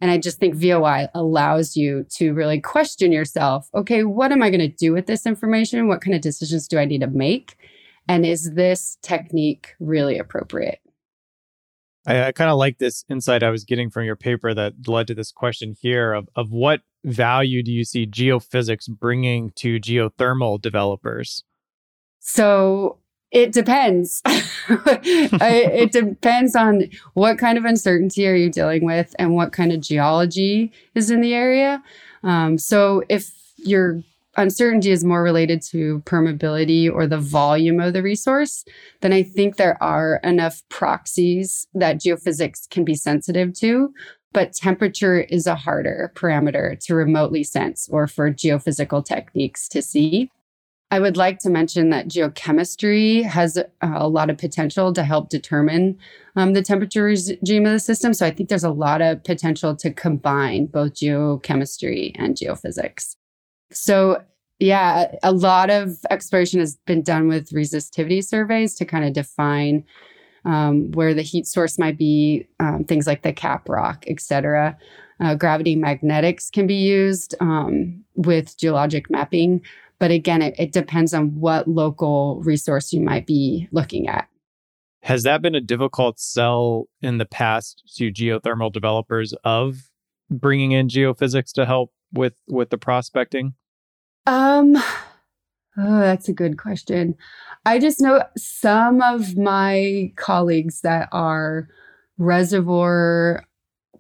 And 0.01 0.11
I 0.11 0.19
just 0.19 0.39
think 0.39 0.55
VOI 0.55 1.09
allows 1.15 1.77
you 1.77 2.05
to 2.17 2.33
really 2.33 2.61
question 2.61 3.13
yourself 3.13 3.69
okay, 3.75 4.05
what 4.05 4.33
am 4.33 4.43
I 4.43 4.51
going 4.51 4.61
to 4.61 4.69
do 4.69 4.93
with 4.93 5.07
this 5.07 5.27
information? 5.27 5.89
What 5.89 6.01
kind 6.01 6.15
of 6.15 6.21
decisions 6.21 6.69
do 6.69 6.79
I 6.79 6.85
need 6.85 7.01
to 7.01 7.07
make? 7.07 7.57
And 8.09 8.27
is 8.27 8.53
this 8.55 8.99
technique 9.03 9.75
really 9.81 10.19
appropriate? 10.19 10.81
I, 12.07 12.25
I 12.25 12.33
kind 12.33 12.51
of 12.51 12.59
like 12.59 12.79
this 12.79 13.05
insight 13.09 13.43
I 13.43 13.51
was 13.51 13.65
getting 13.65 13.91
from 13.91 14.05
your 14.05 14.17
paper 14.17 14.53
that 14.53 14.75
led 14.87 15.07
to 15.07 15.15
this 15.15 15.33
question 15.33 15.75
here 15.81 16.13
of, 16.13 16.29
of 16.37 16.51
what 16.51 16.83
value 17.05 17.63
do 17.63 17.73
you 17.73 17.85
see 17.85 18.07
geophysics 18.07 18.89
bringing 18.89 19.53
to 19.57 19.81
geothermal 19.81 20.61
developers? 20.61 21.45
So 22.21 22.99
it 23.35 23.53
depends. 23.53 24.23
it 24.69 25.91
depends 25.91 26.55
on 26.55 26.89
what 27.15 27.37
kind 27.37 27.59
of 27.59 27.65
uncertainty 27.65 28.27
are 28.29 28.35
you 28.35 28.49
dealing 28.49 28.85
with 28.85 29.15
and 29.19 29.35
what 29.35 29.53
kind 29.53 29.73
of 29.73 29.81
geology 29.81 30.73
is 30.95 31.11
in 31.11 31.21
the 31.21 31.35
area. 31.35 31.83
Um, 32.23 32.57
so 32.59 33.03
if 33.09 33.33
your 33.57 34.01
uncertainty 34.37 34.93
is 34.93 35.05
more 35.05 35.23
related 35.23 35.63
to 35.63 36.01
permeability 36.07 36.91
or 36.91 37.09
the 37.09 37.19
volume 37.19 37.81
of 37.81 37.93
the 37.93 38.03
resource, 38.03 38.65
then 39.01 39.13
I 39.13 39.25
think 39.25 39.57
there 39.57 39.83
are 39.83 40.21
enough 40.23 40.63
proxies 40.69 41.67
that 41.75 42.01
geophysics 42.01 42.71
can 42.71 42.85
be 42.85 42.95
sensitive 42.95 43.53
to. 43.55 43.93
But 44.33 44.53
temperature 44.53 45.21
is 45.21 45.47
a 45.47 45.55
harder 45.57 46.13
parameter 46.15 46.79
to 46.87 46.95
remotely 46.95 47.43
sense 47.43 47.89
or 47.91 48.07
for 48.07 48.33
geophysical 48.33 49.05
techniques 49.05 49.69
to 49.69 49.83
see. 49.83 50.31
I 50.95 51.01
would 51.01 51.17
like 51.17 51.41
to 51.41 51.51
mention 51.51 51.91
that 51.91 52.07
geochemistry 52.07 53.25
has 53.25 53.59
a 53.83 54.09
lot 54.09 54.31
of 54.31 54.39
potential 54.39 54.93
to 54.93 55.03
help 55.03 55.29
determine 55.29 55.99
um, 56.37 56.53
the 56.53 56.63
temperature 56.63 57.03
regime 57.03 57.67
of 57.67 57.73
the 57.73 57.81
system. 57.81 58.15
So 58.15 58.25
I 58.25 58.31
think 58.31 58.49
there's 58.49 58.63
a 58.63 58.71
lot 58.71 59.03
of 59.03 59.25
potential 59.25 59.75
to 59.75 59.93
combine 59.93 60.67
both 60.67 60.95
geochemistry 60.95 62.13
and 62.15 62.37
geophysics. 62.37 63.17
So, 63.73 64.23
yeah, 64.61 65.17
a 65.25 65.33
lot 65.33 65.69
of 65.69 65.97
exploration 66.11 66.61
has 66.61 66.77
been 66.87 67.03
done 67.03 67.27
with 67.27 67.51
resistivity 67.51 68.25
surveys 68.25 68.77
to 68.77 68.85
kind 68.85 69.05
of 69.05 69.15
define 69.15 69.83
um, 70.45 70.93
where 70.93 71.13
the 71.13 71.23
heat 71.23 71.49
source 71.49 71.77
might 71.77 71.99
be, 71.99 72.47
um, 72.61 72.85
things 72.85 73.09
like 73.09 73.23
the 73.23 73.33
cap 73.33 73.69
rock, 73.69 74.05
et 74.07 74.21
cetera. 74.21 74.79
Uh, 75.21 75.35
gravity 75.35 75.75
magnetics 75.75 76.51
can 76.51 76.69
be 76.69 76.75
used 76.75 77.35
um, 77.41 78.05
with 78.15 78.57
geologic 78.59 79.11
mapping 79.11 79.61
but 79.99 80.11
again, 80.11 80.43
it, 80.43 80.55
it 80.59 80.73
depends 80.73 81.15
on 81.15 81.39
what 81.39 81.69
local 81.69 82.41
resource 82.45 82.93
you 82.93 83.01
might 83.01 83.27
be 83.27 83.69
looking 83.73 84.09
at. 84.09 84.29
Has 85.03 85.23
that 85.25 85.43
been 85.43 85.55
a 85.55 85.61
difficult 85.61 86.19
sell 86.19 86.89
in 87.03 87.19
the 87.19 87.27
past 87.27 87.83
to 87.97 88.11
geothermal 88.11 88.73
developers 88.73 89.35
of 89.45 89.91
bringing 90.31 90.73
in 90.73 90.89
geophysics 90.89 91.53
to 91.53 91.67
help 91.67 91.93
with 92.13 92.35
with 92.49 92.71
the 92.71 92.79
prospecting? 92.79 93.55
Um, 94.27 94.77
oh, 94.77 96.01
that's 96.01 96.29
a 96.29 96.33
good 96.33 96.57
question. 96.57 97.17
I 97.67 97.79
just 97.79 98.01
know 98.01 98.23
some 98.37 99.03
of 99.03 99.37
my 99.37 100.13
colleagues 100.17 100.81
that 100.81 101.09
are 101.13 101.69
reservoir 102.17 103.45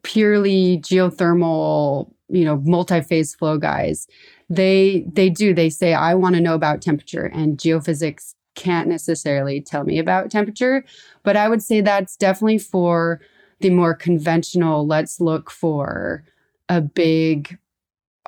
purely 0.02 0.78
geothermal, 0.78 2.13
you 2.28 2.45
know, 2.45 2.57
multi-phase 2.64 3.35
flow 3.35 3.59
guys 3.59 4.07
they 4.50 5.07
they 5.11 5.31
do 5.31 5.54
they 5.54 5.71
say 5.71 5.95
i 5.95 6.12
want 6.12 6.35
to 6.35 6.40
know 6.40 6.54
about 6.54 6.83
temperature 6.83 7.25
and 7.33 7.57
geophysics 7.57 8.35
can't 8.54 8.88
necessarily 8.88 9.59
tell 9.59 9.85
me 9.85 9.99
about 9.99 10.31
temperature 10.31 10.85
but 11.23 11.35
i 11.35 11.49
would 11.49 11.62
say 11.62 11.81
that's 11.81 12.14
definitely 12.14 12.59
for 12.59 13.23
the 13.61 13.71
more 13.71 13.95
conventional 13.95 14.87
let's 14.87 15.19
look 15.19 15.50
for 15.50 16.23
a 16.69 16.81
big 16.81 17.59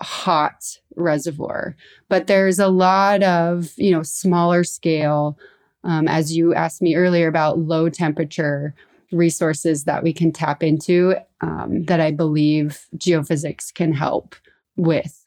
hot 0.00 0.78
reservoir. 0.96 1.76
But 2.08 2.26
there's 2.26 2.58
a 2.58 2.68
lot 2.68 3.22
of 3.22 3.72
you 3.76 3.90
know 3.90 4.02
smaller 4.02 4.64
scale 4.64 5.38
um, 5.84 6.08
as 6.08 6.36
you 6.36 6.54
asked 6.54 6.82
me 6.82 6.96
earlier 6.96 7.28
about 7.28 7.58
low 7.58 7.88
temperature 7.88 8.74
resources 9.12 9.84
that 9.84 10.02
we 10.02 10.12
can 10.12 10.32
tap 10.32 10.62
into 10.62 11.14
um, 11.40 11.84
that 11.84 12.00
i 12.00 12.10
believe 12.10 12.86
geophysics 12.96 13.72
can 13.72 13.92
help 13.92 14.34
with 14.76 15.26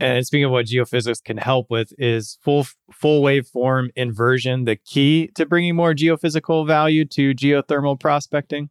and 0.00 0.26
speaking 0.26 0.44
of 0.44 0.50
what 0.50 0.66
geophysics 0.66 1.22
can 1.22 1.36
help 1.36 1.70
with, 1.70 1.92
is 1.98 2.38
full 2.42 2.66
full 2.92 3.22
waveform 3.22 3.90
inversion 3.94 4.64
the 4.64 4.76
key 4.76 5.30
to 5.36 5.46
bringing 5.46 5.76
more 5.76 5.94
geophysical 5.94 6.66
value 6.66 7.04
to 7.06 7.32
geothermal 7.32 7.98
prospecting? 7.98 8.70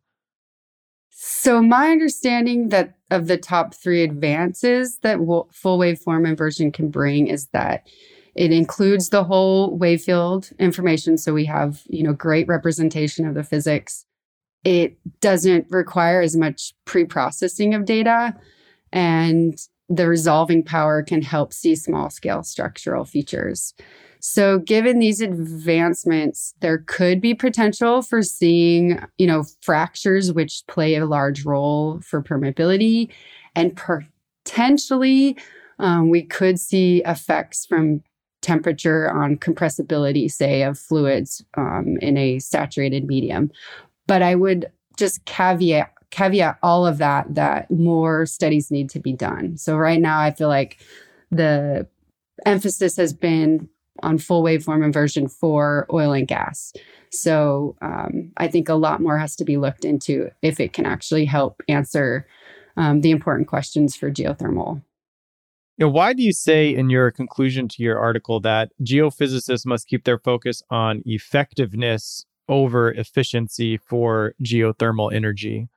So 1.10 1.62
my 1.62 1.90
understanding 1.90 2.70
that 2.70 2.96
of 3.10 3.28
the 3.28 3.38
top 3.38 3.74
three 3.74 4.04
advances 4.04 5.00
that 5.00 5.18
full 5.54 5.80
waveform 5.80 6.28
inversion 6.28 6.72
can 6.72 6.90
bring 6.90 7.28
is 7.28 7.48
that 7.48 7.88
it 8.36 8.52
includes 8.52 9.10
the 9.10 9.24
whole 9.24 9.78
wave 9.78 10.02
field 10.02 10.50
information. 10.60 11.18
So 11.18 11.34
we 11.34 11.46
have 11.46 11.84
you 11.88 12.04
know 12.04 12.14
great 12.14 12.48
representation 12.48 13.26
of 13.26 13.36
the 13.36 13.44
physics. 13.44 14.06
It 14.64 14.98
doesn't 15.20 15.68
require 15.70 16.22
as 16.22 16.36
much 16.36 16.74
pre-processing 16.86 17.74
of 17.74 17.86
data 17.86 18.36
and 18.92 19.58
the 19.90 20.08
resolving 20.08 20.64
power 20.64 21.04
can 21.04 21.22
help 21.22 21.54
see 21.54 21.76
small 21.76 22.10
scale 22.10 22.44
structural 22.44 23.06
features. 23.06 23.74
So 24.20 24.60
given 24.60 25.00
these 25.00 25.20
advancements, 25.20 26.54
there 26.62 26.78
could 26.78 27.20
be 27.20 27.34
potential 27.34 28.02
for 28.02 28.22
seeing, 28.22 28.98
you 29.18 29.28
know, 29.28 29.44
fractures 29.62 30.32
which 30.32 30.64
play 30.68 30.96
a 30.96 31.06
large 31.06 31.44
role 31.44 32.00
for 32.00 32.24
permeability 32.24 33.10
and 33.54 33.78
potentially 34.46 35.38
um, 35.80 36.10
we 36.10 36.24
could 36.24 36.60
see 36.60 37.02
effects 37.06 37.66
from 37.66 38.02
temperature 38.42 39.12
on 39.12 39.38
compressibility, 39.38 40.32
say, 40.32 40.64
of 40.64 40.80
fluids 40.80 41.44
um, 41.58 41.98
in 42.02 42.18
a 42.18 42.40
saturated 42.40 43.06
medium. 43.06 43.52
But 44.08 44.22
I 44.22 44.36
would 44.36 44.72
just 44.98 45.26
caveat 45.26 45.92
caveat 46.12 46.60
all 46.62 46.86
of 46.86 47.00
that 47.00 47.34
that 47.34 47.72
more 47.72 48.28
studies 48.28 48.70
need 48.70 48.88
to 48.88 49.00
be 49.00 49.14
done. 49.14 49.58
So 49.58 49.76
right 49.76 50.00
now 50.00 50.22
I 50.22 50.32
feel 50.32 50.48
like 50.48 50.78
the 51.32 51.88
emphasis 52.46 52.96
has 52.98 53.14
been 53.14 53.68
on 54.04 54.20
full 54.20 54.44
waveform 54.44 54.84
inversion 54.86 55.28
for 55.28 55.88
oil 55.92 56.14
and 56.14 56.28
gas. 56.28 56.72
So 57.10 57.76
um, 57.82 58.32
I 58.38 58.48
think 58.48 58.70
a 58.70 58.76
lot 58.76 59.02
more 59.02 59.18
has 59.18 59.36
to 59.38 59.44
be 59.44 59.58
looked 59.58 59.86
into 59.86 60.30
if 60.42 60.60
it 60.60 60.74
can 60.74 60.86
actually 60.86 61.26
help 61.26 61.62
answer 61.68 62.28
um, 62.78 63.02
the 63.02 63.12
important 63.12 63.48
questions 63.48 63.96
for 63.96 64.12
geothermal. 64.12 64.84
You 65.78 65.88
know, 65.88 65.92
why 65.92 66.14
do 66.14 66.22
you 66.22 66.34
say 66.34 66.74
in 66.74 66.92
your 66.92 67.10
conclusion 67.12 67.68
to 67.70 67.82
your 67.82 67.98
article 67.98 68.40
that 68.42 68.72
geophysicists 68.84 69.66
must 69.66 69.88
keep 69.88 70.04
their 70.04 70.20
focus 70.20 70.62
on 70.70 71.02
effectiveness 71.06 72.26
over 72.50 72.92
efficiency 72.92 73.78
for 73.78 74.34
geothermal 74.44 75.14
energy? 75.14 75.70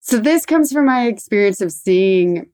So 0.00 0.18
this 0.18 0.46
comes 0.46 0.72
from 0.72 0.86
my 0.86 1.06
experience 1.06 1.60
of 1.60 1.72
seeing 1.72 2.46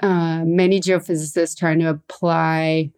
uh, 0.00 0.44
many 0.44 0.80
geophysicists 0.80 1.56
trying 1.56 1.80
to 1.80 1.90
apply 1.90 2.92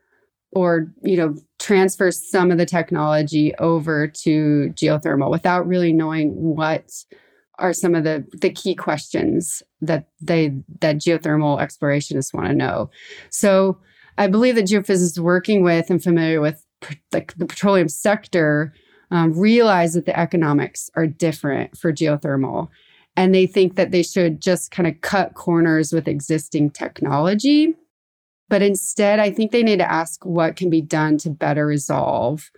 or 0.52 0.92
you 1.02 1.16
know 1.16 1.34
transfer 1.58 2.10
some 2.10 2.50
of 2.50 2.58
the 2.58 2.66
technology 2.66 3.54
over 3.56 4.06
to 4.08 4.72
geothermal 4.74 5.30
without 5.30 5.66
really 5.66 5.92
knowing 5.92 6.30
what 6.32 6.90
are 7.58 7.72
some 7.72 7.94
of 7.94 8.04
the 8.04 8.26
the 8.40 8.50
key 8.50 8.74
questions 8.74 9.62
that 9.80 10.08
they 10.20 10.52
that 10.80 10.96
geothermal 10.96 11.60
explorationists 11.60 12.34
want 12.34 12.48
to 12.48 12.54
know. 12.54 12.90
So 13.30 13.78
I 14.18 14.26
believe 14.26 14.56
that 14.56 14.66
geophysicists 14.66 15.18
working 15.18 15.62
with 15.62 15.88
and 15.90 16.02
familiar 16.02 16.40
with 16.40 16.64
like 17.12 17.34
the 17.36 17.46
petroleum 17.46 17.88
sector 17.88 18.74
um, 19.10 19.38
realize 19.38 19.94
that 19.94 20.06
the 20.06 20.18
economics 20.18 20.90
are 20.94 21.06
different 21.06 21.76
for 21.76 21.92
geothermal. 21.92 22.68
And 23.16 23.34
they 23.34 23.46
think 23.46 23.76
that 23.76 23.90
they 23.90 24.02
should 24.02 24.40
just 24.40 24.70
kind 24.70 24.86
of 24.86 25.00
cut 25.00 25.34
corners 25.34 25.92
with 25.92 26.08
existing 26.08 26.70
technology. 26.70 27.74
But 28.48 28.62
instead, 28.62 29.18
I 29.18 29.30
think 29.30 29.52
they 29.52 29.62
need 29.62 29.78
to 29.78 29.90
ask 29.90 30.24
what 30.24 30.56
can 30.56 30.70
be 30.70 30.80
done 30.80 31.18
to 31.18 31.30
better 31.30 31.66
resolve 31.66 32.50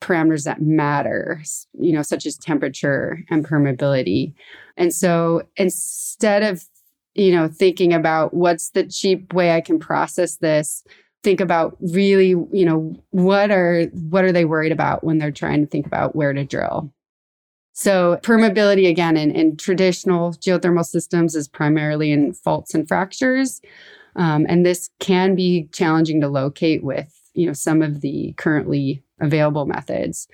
parameters 0.00 0.44
that 0.44 0.60
matter, 0.60 1.42
you 1.78 1.92
know, 1.92 2.02
such 2.02 2.26
as 2.26 2.36
temperature 2.36 3.20
and 3.30 3.46
permeability. 3.46 4.34
And 4.76 4.92
so 4.92 5.42
instead 5.56 6.42
of, 6.42 6.64
you 7.14 7.32
know, 7.32 7.48
thinking 7.48 7.94
about 7.94 8.34
what's 8.34 8.70
the 8.70 8.84
cheap 8.84 9.32
way 9.32 9.52
I 9.52 9.60
can 9.60 9.78
process 9.78 10.36
this, 10.36 10.84
think 11.22 11.40
about 11.40 11.76
really, 11.80 12.28
you 12.28 12.64
know, 12.64 12.94
what 13.10 13.50
are 13.50 13.84
what 13.92 14.24
are 14.24 14.32
they 14.32 14.44
worried 14.44 14.72
about 14.72 15.04
when 15.04 15.18
they're 15.18 15.30
trying 15.30 15.60
to 15.60 15.66
think 15.66 15.86
about 15.86 16.14
where 16.14 16.32
to 16.32 16.44
drill. 16.44 16.92
So 17.72 18.18
permeability 18.22 18.88
again 18.88 19.16
in, 19.16 19.30
in 19.32 19.56
traditional 19.56 20.32
geothermal 20.32 20.84
systems 20.84 21.34
is 21.34 21.46
primarily 21.46 22.10
in 22.10 22.32
faults 22.32 22.74
and 22.74 22.88
fractures. 22.88 23.60
Um, 24.14 24.46
and 24.48 24.64
this 24.64 24.88
can 24.98 25.34
be 25.34 25.68
challenging 25.72 26.22
to 26.22 26.28
locate 26.28 26.82
with 26.82 27.12
you 27.34 27.46
know 27.46 27.52
some 27.52 27.82
of 27.82 28.00
the 28.00 28.34
currently 28.36 29.02
available 29.20 29.66
methods, 29.66 30.28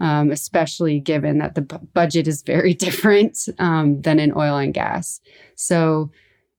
um, 0.00 0.30
especially 0.30 1.00
given 1.00 1.38
that 1.38 1.54
the 1.54 1.62
b- 1.62 1.76
budget 1.94 2.28
is 2.28 2.42
very 2.42 2.74
different 2.86 3.48
um, 3.58 4.00
than 4.02 4.18
in 4.18 4.32
oil 4.36 4.56
and 4.56 4.74
gas. 4.74 5.20
So 5.54 6.10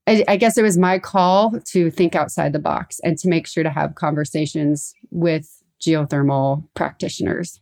I, 0.08 0.24
I 0.26 0.36
guess 0.38 0.56
it 0.56 0.62
was 0.62 0.78
my 0.78 0.98
call 0.98 1.60
to 1.66 1.90
think 1.90 2.14
outside 2.14 2.54
the 2.54 2.58
box 2.58 2.98
and 3.04 3.18
to 3.18 3.28
make 3.28 3.46
sure 3.46 3.62
to 3.62 3.68
have 3.68 3.94
conversations 3.94 4.94
with 5.10 5.62
geothermal 5.82 6.66
practitioners. 6.72 7.60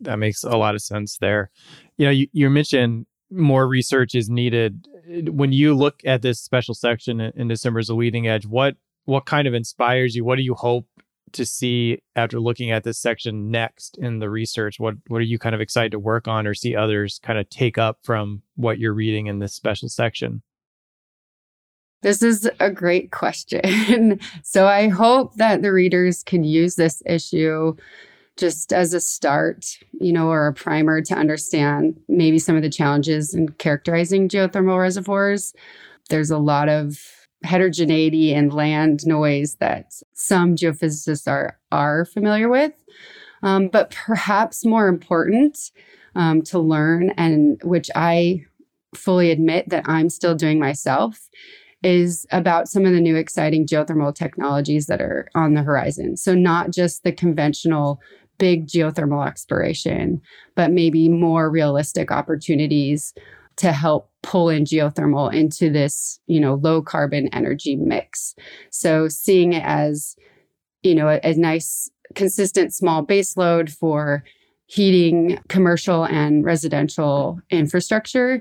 That 0.00 0.18
makes 0.18 0.44
a 0.44 0.56
lot 0.58 0.74
of 0.74 0.82
sense 0.82 1.16
there. 1.18 1.50
You 1.96 2.04
know, 2.04 2.12
you, 2.12 2.28
you 2.32 2.50
mentioned 2.50 3.06
more 3.30 3.66
research 3.66 4.14
is 4.14 4.28
needed. 4.28 4.86
When 5.30 5.52
you 5.52 5.74
look 5.74 6.00
at 6.04 6.20
this 6.20 6.38
special 6.38 6.74
section 6.74 7.18
in 7.20 7.48
December's 7.48 7.88
a 7.88 7.94
leading 7.94 8.28
edge, 8.28 8.46
what 8.46 8.76
what 9.06 9.24
kind 9.24 9.48
of 9.48 9.54
inspires 9.54 10.14
you? 10.14 10.24
What 10.24 10.36
do 10.36 10.42
you 10.42 10.54
hope 10.54 10.86
to 11.32 11.46
see 11.46 12.02
after 12.14 12.38
looking 12.38 12.70
at 12.70 12.84
this 12.84 12.98
section 12.98 13.50
next 13.50 13.96
in 13.98 14.18
the 14.18 14.28
research? 14.28 14.78
What 14.78 14.96
what 15.06 15.18
are 15.18 15.24
you 15.24 15.38
kind 15.38 15.54
of 15.54 15.62
excited 15.62 15.92
to 15.92 15.98
work 15.98 16.28
on 16.28 16.46
or 16.46 16.52
see 16.52 16.76
others 16.76 17.20
kind 17.22 17.38
of 17.38 17.48
take 17.48 17.78
up 17.78 18.00
from 18.02 18.42
what 18.56 18.78
you're 18.78 18.92
reading 18.92 19.28
in 19.28 19.38
this 19.38 19.54
special 19.54 19.88
section? 19.88 20.42
This 22.02 22.22
is 22.22 22.48
a 22.60 22.70
great 22.70 23.10
question. 23.10 24.20
so 24.42 24.66
I 24.66 24.88
hope 24.88 25.34
that 25.34 25.62
the 25.62 25.72
readers 25.72 26.22
can 26.22 26.44
use 26.44 26.76
this 26.76 27.02
issue 27.06 27.76
just 28.36 28.72
as 28.72 28.94
a 28.94 29.00
start, 29.00 29.66
you 30.00 30.12
know, 30.12 30.28
or 30.28 30.46
a 30.46 30.54
primer 30.54 31.02
to 31.02 31.14
understand 31.14 32.00
maybe 32.08 32.38
some 32.38 32.56
of 32.56 32.62
the 32.62 32.70
challenges 32.70 33.34
in 33.34 33.50
characterizing 33.50 34.28
geothermal 34.28 34.80
reservoirs. 34.80 35.52
There's 36.08 36.30
a 36.30 36.38
lot 36.38 36.68
of 36.70 36.98
heterogeneity 37.42 38.34
and 38.34 38.52
land 38.52 39.06
noise 39.06 39.56
that 39.56 39.92
some 40.14 40.56
geophysicists 40.56 41.28
are 41.28 41.58
are 41.70 42.04
familiar 42.06 42.48
with. 42.48 42.72
Um, 43.42 43.68
but 43.68 43.90
perhaps 43.90 44.64
more 44.64 44.88
important 44.88 45.58
um, 46.14 46.42
to 46.42 46.58
learn, 46.58 47.10
and 47.10 47.60
which 47.62 47.90
I 47.94 48.44
fully 48.94 49.30
admit 49.30 49.68
that 49.68 49.88
I'm 49.88 50.10
still 50.10 50.34
doing 50.34 50.58
myself, 50.58 51.28
is 51.82 52.26
about 52.30 52.68
some 52.68 52.84
of 52.84 52.92
the 52.92 53.00
new 53.00 53.16
exciting 53.16 53.66
geothermal 53.66 54.14
technologies 54.14 54.86
that 54.86 55.00
are 55.00 55.28
on 55.34 55.54
the 55.54 55.62
horizon. 55.62 56.16
So, 56.16 56.34
not 56.34 56.70
just 56.70 57.04
the 57.04 57.12
conventional 57.12 58.00
big 58.38 58.66
geothermal 58.66 59.26
exploration, 59.26 60.20
but 60.54 60.72
maybe 60.72 61.08
more 61.08 61.50
realistic 61.50 62.10
opportunities 62.10 63.14
to 63.56 63.72
help 63.72 64.10
pull 64.22 64.48
in 64.48 64.64
geothermal 64.64 65.32
into 65.32 65.70
this, 65.70 66.18
you 66.26 66.40
know, 66.40 66.54
low 66.54 66.80
carbon 66.82 67.28
energy 67.28 67.76
mix. 67.76 68.34
So, 68.70 69.08
seeing 69.08 69.52
it 69.52 69.62
as, 69.64 70.16
you 70.82 70.94
know, 70.94 71.08
a, 71.08 71.20
a 71.22 71.34
nice, 71.34 71.90
consistent 72.14 72.74
small 72.74 73.02
base 73.02 73.36
load 73.36 73.70
for 73.70 74.24
heating 74.66 75.38
commercial 75.48 76.04
and 76.04 76.44
residential 76.44 77.40
infrastructure, 77.50 78.40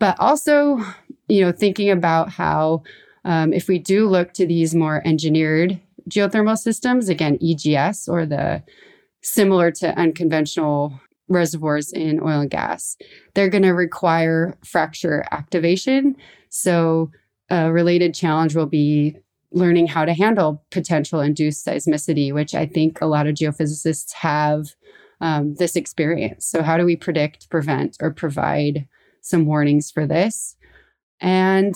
but 0.00 0.18
also 0.18 0.80
you 1.28 1.40
know, 1.40 1.52
thinking 1.52 1.90
about 1.90 2.30
how 2.30 2.82
um, 3.24 3.52
if 3.52 3.68
we 3.68 3.78
do 3.78 4.08
look 4.08 4.32
to 4.34 4.46
these 4.46 4.74
more 4.74 5.02
engineered 5.06 5.80
geothermal 6.08 6.56
systems, 6.56 7.08
again, 7.08 7.38
EGS 7.42 8.08
or 8.08 8.24
the 8.24 8.62
similar 9.22 9.70
to 9.70 9.98
unconventional 9.98 10.98
reservoirs 11.28 11.92
in 11.92 12.20
oil 12.20 12.40
and 12.40 12.50
gas, 12.50 12.96
they're 13.34 13.50
going 13.50 13.62
to 13.62 13.74
require 13.74 14.56
fracture 14.64 15.24
activation. 15.30 16.16
So, 16.48 17.10
a 17.50 17.72
related 17.72 18.14
challenge 18.14 18.54
will 18.54 18.66
be 18.66 19.16
learning 19.52 19.86
how 19.86 20.04
to 20.04 20.12
handle 20.12 20.62
potential 20.70 21.20
induced 21.20 21.66
seismicity, 21.66 22.32
which 22.32 22.54
I 22.54 22.66
think 22.66 23.00
a 23.00 23.06
lot 23.06 23.26
of 23.26 23.34
geophysicists 23.34 24.12
have 24.14 24.74
um, 25.20 25.54
this 25.54 25.74
experience. 25.74 26.46
So, 26.46 26.62
how 26.62 26.76
do 26.76 26.84
we 26.84 26.96
predict, 26.96 27.50
prevent, 27.50 27.96
or 28.00 28.10
provide 28.10 28.86
some 29.20 29.46
warnings 29.46 29.90
for 29.90 30.06
this? 30.06 30.56
And 31.20 31.74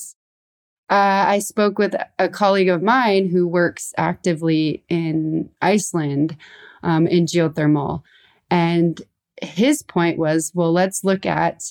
uh, 0.90 1.24
I 1.26 1.38
spoke 1.38 1.78
with 1.78 1.94
a 2.18 2.28
colleague 2.28 2.68
of 2.68 2.82
mine 2.82 3.28
who 3.28 3.48
works 3.48 3.92
actively 3.96 4.84
in 4.88 5.48
Iceland 5.62 6.36
um, 6.82 7.06
in 7.06 7.24
geothermal. 7.24 8.02
And 8.50 9.00
his 9.40 9.82
point 9.82 10.18
was 10.18 10.52
well, 10.54 10.72
let's 10.72 11.04
look 11.04 11.24
at 11.24 11.62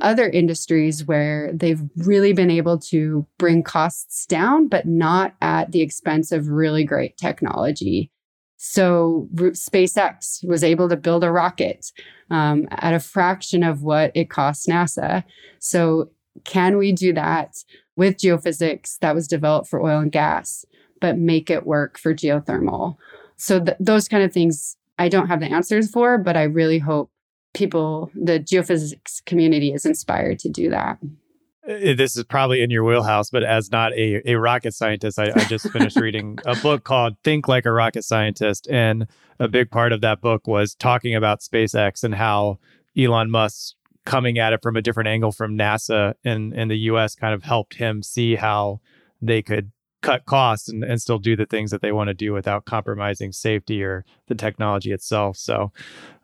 other 0.00 0.28
industries 0.28 1.04
where 1.04 1.52
they've 1.54 1.82
really 1.96 2.32
been 2.32 2.50
able 2.50 2.78
to 2.78 3.26
bring 3.38 3.62
costs 3.62 4.26
down, 4.26 4.68
but 4.68 4.86
not 4.86 5.34
at 5.40 5.72
the 5.72 5.80
expense 5.80 6.32
of 6.32 6.48
really 6.48 6.84
great 6.84 7.16
technology. 7.16 8.10
So 8.56 9.28
SpaceX 9.34 10.46
was 10.46 10.64
able 10.64 10.88
to 10.88 10.96
build 10.96 11.22
a 11.22 11.30
rocket 11.30 11.92
um, 12.30 12.66
at 12.70 12.94
a 12.94 13.00
fraction 13.00 13.62
of 13.62 13.82
what 13.82 14.10
it 14.14 14.30
cost 14.30 14.66
NASA. 14.66 15.22
So 15.58 16.10
can 16.44 16.76
we 16.76 16.92
do 16.92 17.12
that 17.12 17.56
with 17.96 18.16
geophysics 18.16 18.98
that 18.98 19.14
was 19.14 19.28
developed 19.28 19.68
for 19.68 19.80
oil 19.80 20.00
and 20.00 20.12
gas, 20.12 20.64
but 21.00 21.18
make 21.18 21.50
it 21.50 21.66
work 21.66 21.98
for 21.98 22.14
geothermal? 22.14 22.96
So, 23.36 23.64
th- 23.64 23.76
those 23.80 24.08
kind 24.08 24.22
of 24.22 24.32
things 24.32 24.76
I 24.98 25.08
don't 25.08 25.28
have 25.28 25.40
the 25.40 25.46
answers 25.46 25.90
for, 25.90 26.18
but 26.18 26.36
I 26.36 26.44
really 26.44 26.78
hope 26.78 27.10
people, 27.52 28.10
the 28.14 28.38
geophysics 28.40 29.24
community, 29.24 29.72
is 29.72 29.86
inspired 29.86 30.38
to 30.40 30.48
do 30.48 30.70
that. 30.70 30.98
Uh, 31.66 31.94
this 31.96 32.16
is 32.16 32.24
probably 32.24 32.62
in 32.62 32.70
your 32.70 32.84
wheelhouse, 32.84 33.30
but 33.30 33.42
as 33.42 33.70
not 33.70 33.92
a, 33.94 34.20
a 34.30 34.34
rocket 34.34 34.74
scientist, 34.74 35.18
I, 35.18 35.32
I 35.34 35.44
just 35.44 35.70
finished 35.70 35.96
reading 36.00 36.38
a 36.44 36.54
book 36.56 36.84
called 36.84 37.16
Think 37.24 37.48
Like 37.48 37.64
a 37.64 37.72
Rocket 37.72 38.04
Scientist. 38.04 38.68
And 38.70 39.06
a 39.38 39.48
big 39.48 39.70
part 39.70 39.92
of 39.92 40.00
that 40.02 40.20
book 40.20 40.46
was 40.46 40.74
talking 40.74 41.14
about 41.14 41.40
SpaceX 41.40 42.04
and 42.04 42.14
how 42.14 42.58
Elon 42.96 43.30
Musk 43.30 43.74
coming 44.04 44.38
at 44.38 44.52
it 44.52 44.62
from 44.62 44.76
a 44.76 44.82
different 44.82 45.08
angle 45.08 45.32
from 45.32 45.56
NASA 45.56 46.14
and, 46.24 46.52
in 46.52 46.68
the 46.68 46.78
US 46.90 47.14
kind 47.14 47.34
of 47.34 47.42
helped 47.42 47.74
him 47.74 48.02
see 48.02 48.34
how 48.34 48.80
they 49.22 49.42
could 49.42 49.70
cut 50.04 50.26
costs 50.26 50.68
and, 50.68 50.84
and 50.84 51.00
still 51.00 51.18
do 51.18 51.34
the 51.34 51.46
things 51.46 51.70
that 51.70 51.80
they 51.80 51.90
want 51.90 52.08
to 52.08 52.14
do 52.14 52.32
without 52.32 52.66
compromising 52.66 53.32
safety 53.32 53.82
or 53.82 54.04
the 54.28 54.34
technology 54.34 54.92
itself. 54.92 55.36
So 55.38 55.72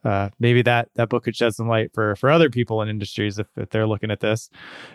uh, 0.04 0.28
maybe 0.38 0.60
that 0.62 0.90
that 0.94 1.08
book 1.08 1.24
could 1.24 1.34
shed 1.34 1.54
some 1.54 1.68
light 1.68 1.92
for 1.94 2.14
for 2.16 2.30
other 2.30 2.50
people 2.50 2.82
in 2.82 2.88
industries 2.88 3.38
if, 3.38 3.46
if 3.56 3.70
they're 3.70 3.86
looking 3.86 4.10
at 4.10 4.20
this. 4.20 4.50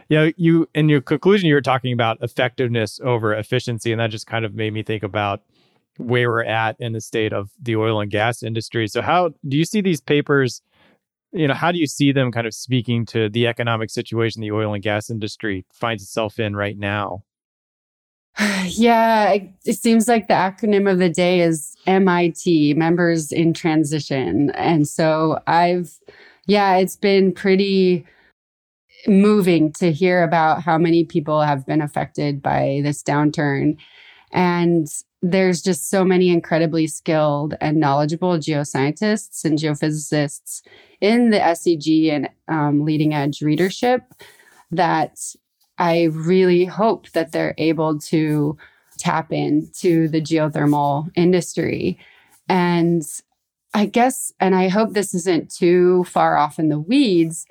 You 0.10 0.18
know, 0.18 0.32
you 0.38 0.70
in 0.76 0.88
your 0.88 1.02
conclusion 1.02 1.48
you 1.48 1.56
were 1.56 1.62
talking 1.62 1.94
about 1.94 2.20
effectiveness 2.22 3.00
over 3.04 3.34
efficiency, 3.34 3.92
and 3.92 4.00
that 4.00 4.12
just 4.12 4.28
kind 4.28 4.46
of 4.46 4.54
made 4.54 4.74
me 4.74 4.84
think 4.84 5.04
about 5.04 5.42
where 5.98 6.30
we're 6.30 6.44
at 6.44 6.76
in 6.80 6.94
the 6.94 7.02
state 7.02 7.34
of 7.34 7.50
the 7.62 7.76
oil 7.76 8.02
and 8.02 8.12
gas 8.12 8.44
industry. 8.44 8.88
So 8.88 9.02
how 9.02 9.32
do 9.48 9.58
you 9.58 9.66
see 9.66 9.82
these 9.82 10.02
papers? 10.02 10.62
You 11.36 11.48
know, 11.48 11.54
how 11.54 11.72
do 11.72 11.78
you 11.78 11.88
see 11.88 12.12
them 12.12 12.32
kind 12.32 12.48
of 12.48 12.54
speaking 12.54 13.06
to 13.08 13.30
the 13.30 13.46
economic 13.48 13.90
situation 13.90 14.42
the 14.42 14.52
oil 14.52 14.74
and 14.74 14.82
gas 14.82 15.10
industry 15.10 15.66
finds 15.74 16.02
itself 16.02 16.40
in 16.40 16.56
right 16.56 16.78
now? 16.78 17.24
Yeah, 18.68 19.38
it 19.64 19.76
seems 19.76 20.08
like 20.08 20.28
the 20.28 20.34
acronym 20.34 20.92
of 20.92 20.98
the 20.98 21.08
day 21.08 21.42
is 21.42 21.76
MIT, 21.86 22.74
members 22.74 23.32
in 23.32 23.54
transition. 23.54 24.50
And 24.56 24.88
so 24.88 25.40
I've, 25.46 26.00
yeah, 26.48 26.78
it's 26.78 26.96
been 26.96 27.32
pretty 27.32 28.06
moving 29.08 29.72
to 29.74 29.92
hear 29.92 30.24
about 30.24 30.64
how 30.64 30.80
many 30.80 31.04
people 31.04 31.42
have 31.42 31.66
been 31.66 31.82
affected 31.82 32.42
by 32.42 32.82
this 32.84 33.04
downturn. 33.04 33.78
And 34.36 34.88
there's 35.22 35.62
just 35.62 35.90
so 35.90 36.04
many 36.04 36.30
incredibly 36.30 36.88
skilled 36.88 37.56
and 37.62 37.80
knowledgeable 37.80 38.38
geoscientists 38.38 39.46
and 39.46 39.58
geophysicists 39.58 40.62
in 41.02 41.30
the 41.30 41.40
SEG 41.40 42.12
and 42.12 42.30
um, 42.50 42.84
leading 42.84 43.14
edge 43.14 43.42
readership 43.42 44.04
that 44.72 45.18
I 45.78 46.10
really 46.12 46.66
hope 46.66 47.10
that 47.12 47.32
they're 47.32 47.56
able 47.58 47.98
to 48.00 48.58
tap 48.98 49.32
into 49.32 50.10
the 50.10 50.22
geothermal 50.22 51.10
industry. 51.16 51.98
And 52.50 53.04
I 53.74 53.86
guess, 53.86 54.34
and 54.40 54.54
I 54.54 54.68
hope 54.68 54.94
this 54.94 55.14
isn't 55.14 55.50
too 55.50 56.04
far 56.04 56.38
off 56.38 56.60
in 56.60 56.68
the 56.68 56.80
weeds, 56.80 57.46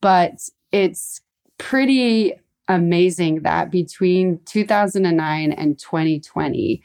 but 0.00 0.48
it's 0.70 1.20
pretty 1.58 2.34
amazing 2.68 3.42
that 3.42 3.70
between 3.70 4.40
2009 4.44 5.52
and 5.52 5.78
2020, 5.78 6.82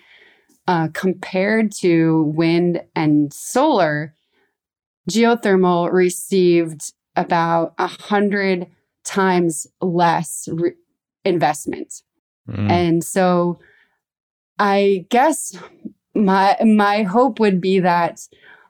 uh, 0.68 0.88
compared 0.94 1.72
to 1.72 2.32
wind 2.36 2.82
and 2.96 3.34
solar, 3.34 4.16
geothermal 5.10 5.92
received 5.92 6.94
about 7.16 7.74
a 7.78 7.88
hundred 7.88 8.68
times 9.04 9.68
less 9.82 10.48
re- 10.52 10.74
investment. 11.26 12.02
Mm. 12.50 12.70
And 12.70 13.04
so 13.04 13.60
I 14.60 15.06
guess 15.10 15.58
my 16.16 16.58
my 16.64 17.04
hope 17.04 17.40
would 17.40 17.60
be 17.60 17.80
that 17.80 18.22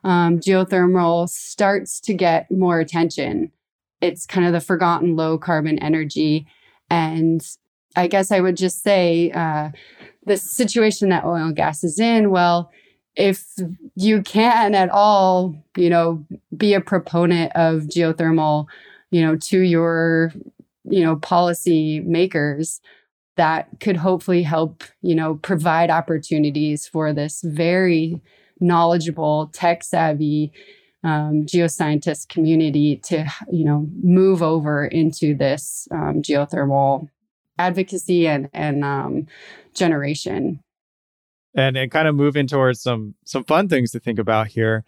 um, 0.02 0.38
geothermal 0.38 1.28
starts 1.28 2.00
to 2.00 2.14
get 2.14 2.50
more 2.50 2.80
attention. 2.80 3.52
It's 4.00 4.26
kind 4.26 4.46
of 4.46 4.52
the 4.52 4.60
forgotten 4.60 5.16
low 5.16 5.38
carbon 5.38 5.78
energy. 5.78 6.46
And 6.90 7.46
I 7.96 8.06
guess 8.06 8.30
I 8.30 8.40
would 8.40 8.56
just 8.56 8.82
say 8.82 9.30
uh, 9.32 9.70
the 10.26 10.36
situation 10.36 11.08
that 11.10 11.24
oil 11.24 11.36
and 11.36 11.56
gas 11.56 11.84
is 11.84 11.98
in, 11.98 12.30
well, 12.30 12.70
if 13.16 13.44
you 13.94 14.22
can 14.22 14.74
at 14.74 14.90
all, 14.90 15.54
you 15.76 15.88
know, 15.88 16.24
be 16.56 16.74
a 16.74 16.80
proponent 16.80 17.52
of 17.54 17.82
geothermal, 17.82 18.66
you 19.10 19.22
know, 19.22 19.36
to 19.36 19.60
your, 19.60 20.32
you 20.84 21.02
know, 21.04 21.16
policy 21.16 22.00
makers, 22.00 22.80
that 23.36 23.68
could 23.80 23.96
hopefully 23.96 24.42
help, 24.42 24.84
you 25.02 25.14
know, 25.14 25.36
provide 25.36 25.90
opportunities 25.90 26.86
for 26.86 27.12
this 27.12 27.42
very 27.42 28.20
knowledgeable, 28.60 29.50
tech 29.52 29.82
savvy 29.82 30.52
um, 31.04 31.44
geoscientist 31.44 32.28
community 32.28 32.96
to, 33.04 33.26
you 33.52 33.64
know, 33.64 33.86
move 34.02 34.42
over 34.42 34.86
into 34.86 35.34
this 35.34 35.86
um, 35.92 36.22
geothermal 36.22 37.08
advocacy 37.58 38.26
and 38.26 38.48
and 38.52 38.84
um, 38.84 39.26
generation. 39.74 40.60
And 41.54 41.76
and 41.76 41.90
kind 41.90 42.08
of 42.08 42.14
moving 42.14 42.46
towards 42.46 42.80
some 42.80 43.14
some 43.24 43.44
fun 43.44 43.68
things 43.68 43.92
to 43.92 44.00
think 44.00 44.18
about 44.18 44.48
here. 44.48 44.84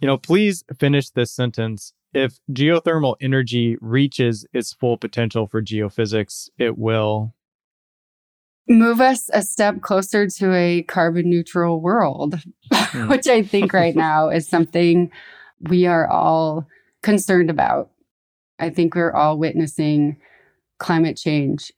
You 0.00 0.06
know, 0.06 0.16
please 0.16 0.64
finish 0.78 1.10
this 1.10 1.32
sentence. 1.32 1.92
If 2.14 2.38
geothermal 2.50 3.16
energy 3.20 3.76
reaches 3.80 4.46
its 4.52 4.72
full 4.72 4.96
potential 4.96 5.46
for 5.46 5.60
geophysics, 5.60 6.48
it 6.56 6.78
will 6.78 7.34
move 8.68 9.00
us 9.00 9.28
a 9.32 9.42
step 9.42 9.80
closer 9.80 10.26
to 10.26 10.54
a 10.54 10.82
carbon 10.82 11.28
neutral 11.28 11.80
world, 11.80 12.40
mm. 12.72 13.08
which 13.08 13.26
I 13.26 13.42
think 13.42 13.72
right 13.72 13.96
now 13.96 14.28
is 14.28 14.48
something 14.48 15.10
we 15.60 15.86
are 15.86 16.08
all 16.08 16.66
concerned 17.02 17.50
about. 17.50 17.90
I 18.58 18.70
think 18.70 18.94
we're 18.94 19.12
all 19.12 19.38
witnessing 19.38 20.16
climate 20.78 21.16
change 21.16 21.72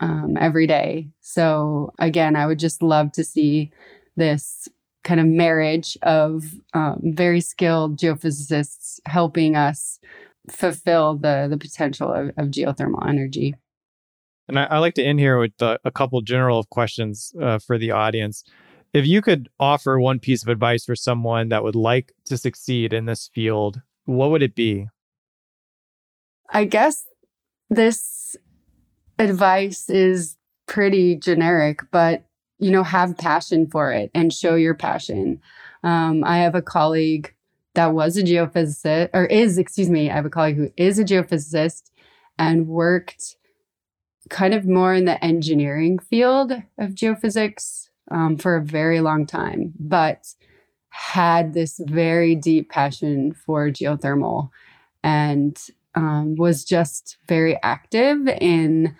um, 0.00 0.36
every 0.38 0.66
day. 0.66 1.08
So, 1.20 1.92
again, 1.98 2.36
I 2.36 2.46
would 2.46 2.58
just 2.58 2.82
love 2.82 3.12
to 3.12 3.24
see 3.24 3.72
this 4.16 4.68
kind 5.04 5.20
of 5.20 5.26
marriage 5.26 5.96
of 6.02 6.44
um, 6.74 7.00
very 7.02 7.40
skilled 7.40 7.98
geophysicists 7.98 9.00
helping 9.06 9.56
us 9.56 10.00
fulfill 10.50 11.16
the, 11.16 11.46
the 11.48 11.58
potential 11.58 12.12
of, 12.12 12.28
of 12.36 12.48
geothermal 12.48 13.06
energy. 13.08 13.54
And 14.48 14.58
I, 14.58 14.64
I, 14.64 14.78
like 14.78 14.94
to 14.94 15.04
end 15.04 15.20
here 15.20 15.38
with 15.38 15.60
uh, 15.60 15.78
a 15.84 15.90
couple 15.90 16.20
general 16.22 16.64
questions 16.64 17.32
uh, 17.40 17.58
for 17.58 17.78
the 17.78 17.90
audience. 17.90 18.44
If 18.94 19.06
you 19.06 19.20
could 19.20 19.48
offer 19.60 20.00
one 20.00 20.18
piece 20.18 20.42
of 20.42 20.48
advice 20.48 20.84
for 20.84 20.96
someone 20.96 21.50
that 21.50 21.62
would 21.62 21.76
like 21.76 22.12
to 22.26 22.38
succeed 22.38 22.92
in 22.92 23.04
this 23.04 23.28
field, 23.34 23.82
what 24.04 24.30
would 24.30 24.42
it 24.42 24.54
be? 24.54 24.88
I 26.50 26.64
guess 26.64 27.04
this 27.68 28.36
advice 29.18 29.90
is 29.90 30.36
pretty 30.66 31.16
generic, 31.16 31.80
but 31.90 32.24
you 32.58 32.70
know, 32.70 32.82
have 32.82 33.16
passion 33.16 33.66
for 33.68 33.92
it 33.92 34.10
and 34.14 34.32
show 34.32 34.54
your 34.54 34.74
passion. 34.74 35.40
Um, 35.84 36.24
I 36.24 36.38
have 36.38 36.54
a 36.54 36.62
colleague 36.62 37.34
that 37.74 37.92
was 37.92 38.16
a 38.16 38.22
geophysicist, 38.22 39.10
or 39.14 39.26
is, 39.26 39.58
excuse 39.58 39.88
me, 39.88 40.10
I 40.10 40.14
have 40.14 40.26
a 40.26 40.30
colleague 40.30 40.56
who 40.56 40.72
is 40.76 40.98
a 40.98 41.04
geophysicist 41.04 41.90
and 42.38 42.66
worked 42.66 43.36
kind 44.28 44.54
of 44.54 44.66
more 44.66 44.94
in 44.94 45.04
the 45.04 45.22
engineering 45.24 45.98
field 45.98 46.52
of 46.78 46.90
geophysics 46.90 47.87
um, 48.10 48.36
for 48.36 48.56
a 48.56 48.64
very 48.64 49.00
long 49.00 49.26
time, 49.26 49.72
but 49.78 50.26
had 50.90 51.54
this 51.54 51.80
very 51.86 52.34
deep 52.34 52.70
passion 52.70 53.32
for 53.32 53.68
geothermal 53.68 54.50
and 55.02 55.58
um, 55.94 56.34
was 56.36 56.64
just 56.64 57.18
very 57.28 57.58
active 57.62 58.26
in 58.40 58.96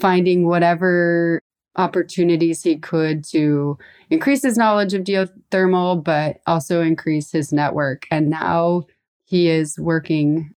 finding 0.00 0.46
whatever 0.46 1.40
opportunities 1.76 2.62
he 2.62 2.76
could 2.76 3.22
to 3.22 3.78
increase 4.10 4.42
his 4.42 4.56
knowledge 4.56 4.94
of 4.94 5.04
geothermal, 5.04 6.02
but 6.02 6.40
also 6.46 6.82
increase 6.82 7.30
his 7.30 7.52
network. 7.52 8.06
And 8.10 8.30
now 8.30 8.84
he 9.24 9.48
is 9.48 9.78
working 9.78 10.54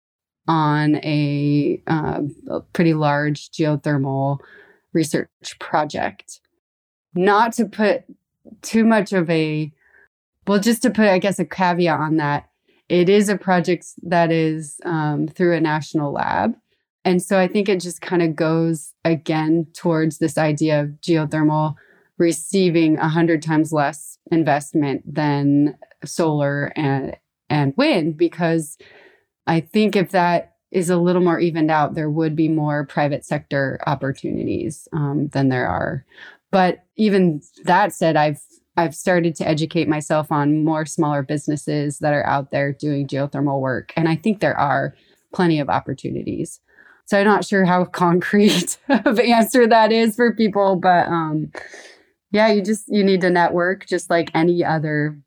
on 0.49 0.97
a, 0.97 1.83
uh, 1.87 2.21
a 2.49 2.61
pretty 2.61 2.95
large 2.95 3.51
geothermal 3.51 4.39
research 4.93 5.29
project. 5.59 6.41
Not 7.16 7.52
to 7.55 7.64
put 7.64 8.05
too 8.62 8.85
much 8.85 9.12
of 9.12 9.29
a, 9.31 9.72
well, 10.46 10.61
just 10.61 10.83
to 10.83 10.90
put, 10.90 11.09
I 11.09 11.18
guess, 11.18 11.38
a 11.38 11.44
caveat 11.44 11.98
on 11.98 12.16
that, 12.16 12.48
it 12.88 13.09
is 13.09 13.29
a 13.29 13.37
project 13.37 13.87
that 14.02 14.31
is 14.31 14.81
um, 14.85 15.26
through 15.26 15.57
a 15.57 15.61
national 15.61 16.12
lab. 16.12 16.55
And 17.05 17.22
so 17.22 17.38
I 17.38 17.48
think 17.48 17.68
it 17.68 17.81
just 17.81 18.00
kind 18.00 18.22
of 18.22 18.37
goes 18.37 18.92
again 19.05 19.66
towards 19.74 20.18
this 20.18 20.37
idea 20.38 20.81
of 20.81 20.88
geothermal 21.00 21.76
receiving 22.18 22.98
a 22.98 23.09
hundred 23.09 23.42
times 23.42 23.72
less 23.72 24.18
investment 24.31 25.02
than 25.12 25.76
solar 26.05 26.72
and 26.76 27.16
and 27.48 27.74
wind 27.76 28.16
because 28.16 28.76
I 29.46 29.61
think 29.61 29.94
if 29.94 30.11
that 30.11 30.55
is 30.72 30.90
a 30.90 30.96
little 30.96 31.22
more 31.22 31.38
evened 31.38 31.70
out, 31.70 31.94
there 31.94 32.11
would 32.11 32.35
be 32.35 32.48
more 32.48 32.85
private 32.85 33.24
sector 33.24 33.79
opportunities 33.87 34.88
um, 34.92 35.29
than 35.29 35.48
there 35.48 35.68
are. 35.68 36.05
But 36.51 36.85
even 36.97 37.41
that 37.65 37.93
said, 37.93 38.17
I've 38.17 38.41
I've 38.77 38.95
started 38.95 39.35
to 39.37 39.49
educate 39.49 39.89
myself 39.89 40.31
on 40.31 40.63
more 40.65 40.85
smaller 40.85 41.23
businesses 41.23 41.99
that 42.01 42.13
are 42.13 42.27
out 42.27 42.51
there 42.51 42.73
doing 42.73 43.07
geothermal 43.07 43.61
work, 43.61 43.93
and 43.97 44.09
I 44.09 44.17
think 44.17 44.41
there 44.41 44.59
are 44.59 44.95
plenty 45.35 45.61
of 45.61 45.69
opportunities. 45.69 46.61
So 47.07 47.19
I'm 47.19 47.27
not 47.27 47.45
sure 47.45 47.65
how 47.65 47.85
concrete 48.05 48.79
of 48.89 49.19
answer 49.19 49.67
that 49.67 49.93
is 49.93 50.17
for 50.17 50.35
people, 50.35 50.77
but 50.77 51.09
um, 51.09 51.51
yeah, 52.33 52.49
you 52.49 52.63
just 52.63 52.85
you 52.89 53.03
need 53.03 53.21
to 53.23 53.31
network 53.31 53.87
just 53.87 54.11
like 54.11 54.31
any 54.35 54.65
other 54.65 55.19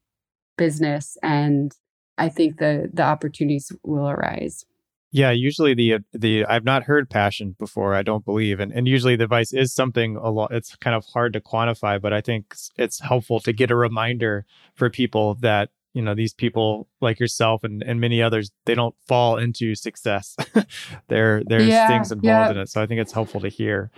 business, 0.58 1.18
and 1.24 1.72
I 2.18 2.30
think 2.30 2.58
the 2.58 2.90
the 2.94 3.04
opportunities 3.04 3.72
will 3.84 4.10
arise. 4.10 4.66
Yeah, 5.12 5.32
usually 5.32 5.74
the 5.74 5.96
uh, 5.96 6.00
the 6.14 6.46
I've 6.46 6.64
not 6.64 6.84
heard 6.84 7.10
passion 7.10 7.56
before. 7.58 7.96
I 7.96 8.04
don't 8.04 8.24
believe, 8.24 8.60
and 8.60 8.72
and 8.72 8.88
usually 8.88 9.16
the 9.16 9.26
vice 9.26 9.54
is 9.54 9.74
something 9.74 10.16
a 10.18 10.30
lot. 10.30 10.52
It's 10.54 10.76
kind 10.76 10.96
of 10.96 11.04
hard 11.06 11.34
to 11.34 11.42
quantify, 11.42 12.00
but 12.00 12.14
I 12.14 12.22
think 12.22 12.54
it's 12.78 13.00
helpful 13.00 13.40
to 13.42 13.52
get 13.52 13.72
a 13.72 13.76
reminder 13.76 14.46
for 14.76 14.90
people 14.90 15.36
that 15.42 15.70
you 15.94 16.02
know 16.02 16.14
these 16.14 16.34
people 16.34 16.88
like 17.02 17.20
yourself 17.20 17.64
and, 17.64 17.84
and 17.84 18.00
many 18.00 18.22
others 18.22 18.52
they 18.66 18.76
don't 18.76 18.96
fall 19.08 19.38
into 19.38 19.76
success 19.76 20.36
there 21.08 21.44
there's 21.46 21.68
yeah, 21.68 21.88
things 21.88 22.12
involved 22.12 22.26
yeah. 22.26 22.52
in 22.52 22.58
it 22.58 22.70
so 22.70 22.82
i 22.82 22.86
think 22.86 23.02
it's 23.02 23.12
helpful 23.12 23.42
to 23.42 23.50
hear 23.50 23.90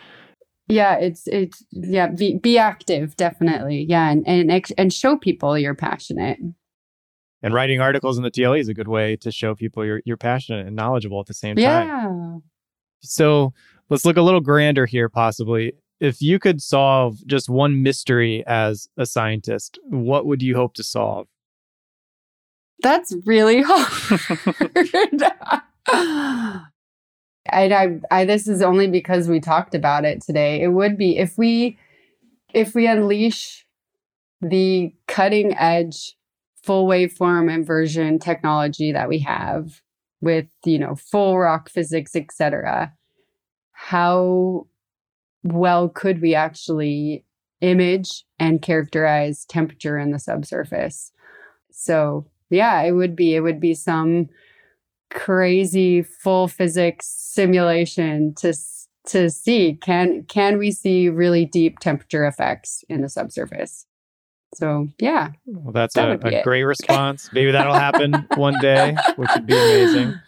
yeah 0.67 0.95
it's 0.95 1.27
it's 1.27 1.65
yeah 1.71 2.07
be, 2.07 2.37
be 2.37 2.57
active 2.57 3.15
definitely 3.17 3.85
yeah 3.87 4.09
and 4.09 4.25
and 4.25 4.65
and 4.77 4.93
show 4.93 5.17
people 5.17 5.57
you're 5.57 5.75
passionate 5.75 6.37
and 7.43 7.53
writing 7.53 7.81
articles 7.81 8.17
in 8.17 8.23
the 8.23 8.31
tle 8.31 8.53
is 8.53 8.67
a 8.67 8.73
good 8.73 8.87
way 8.87 9.15
to 9.15 9.31
show 9.31 9.55
people 9.55 9.85
you're 9.85 10.01
you're 10.05 10.17
passionate 10.17 10.65
and 10.65 10.75
knowledgeable 10.75 11.19
at 11.19 11.27
the 11.27 11.33
same 11.33 11.55
time 11.55 11.87
yeah 11.87 12.37
so 13.01 13.53
let's 13.89 14.05
look 14.05 14.17
a 14.17 14.21
little 14.21 14.41
grander 14.41 14.85
here 14.85 15.09
possibly 15.09 15.73
if 15.99 16.21
you 16.21 16.39
could 16.39 16.61
solve 16.61 17.17
just 17.27 17.49
one 17.49 17.83
mystery 17.83 18.43
as 18.47 18.87
a 18.97 19.05
scientist 19.05 19.79
what 19.83 20.25
would 20.25 20.41
you 20.41 20.55
hope 20.55 20.73
to 20.73 20.83
solve 20.83 21.27
that's 22.81 23.15
really 23.25 23.61
hard. 23.65 25.23
I, 25.87 26.63
I, 27.49 27.99
I, 28.11 28.25
this 28.25 28.47
is 28.47 28.61
only 28.61 28.87
because 28.87 29.27
we 29.27 29.39
talked 29.39 29.75
about 29.75 30.05
it 30.05 30.21
today. 30.21 30.61
It 30.61 30.69
would 30.69 30.97
be 30.97 31.17
if 31.17 31.37
we, 31.37 31.77
if 32.53 32.75
we 32.75 32.87
unleash 32.87 33.65
the 34.41 34.93
cutting 35.07 35.55
edge 35.57 36.15
full 36.63 36.87
waveform 36.87 37.53
inversion 37.53 38.19
technology 38.19 38.91
that 38.91 39.09
we 39.09 39.19
have 39.19 39.81
with, 40.21 40.47
you 40.65 40.77
know, 40.77 40.95
full 40.95 41.37
rock 41.37 41.69
physics, 41.69 42.15
etc. 42.15 42.93
How 43.71 44.67
well 45.43 45.89
could 45.89 46.21
we 46.21 46.35
actually 46.35 47.25
image 47.61 48.25
and 48.39 48.61
characterize 48.61 49.45
temperature 49.45 49.97
in 49.97 50.11
the 50.11 50.19
subsurface. 50.19 51.11
So, 51.71 52.25
yeah, 52.49 52.81
it 52.81 52.91
would 52.91 53.15
be 53.15 53.35
it 53.35 53.41
would 53.41 53.59
be 53.59 53.73
some 53.73 54.27
crazy 55.09 56.01
full 56.01 56.47
physics 56.47 57.07
simulation 57.07 58.33
to 58.35 58.53
to 59.07 59.29
see 59.29 59.77
can 59.81 60.23
can 60.25 60.57
we 60.57 60.71
see 60.71 61.09
really 61.09 61.45
deep 61.45 61.79
temperature 61.79 62.25
effects 62.25 62.83
in 62.89 63.01
the 63.01 63.09
subsurface. 63.09 63.85
So, 64.53 64.89
yeah. 64.99 65.29
Well, 65.45 65.71
that's 65.71 65.95
that 65.95 66.23
a, 66.23 66.39
a 66.39 66.43
great 66.43 66.63
response. 66.75 67.29
Maybe 67.33 67.51
that'll 67.51 67.73
happen 67.73 68.13
one 68.35 68.55
day, 68.61 68.95
which 69.15 69.29
would 69.33 69.45
be 69.45 69.53
amazing. 69.53 70.19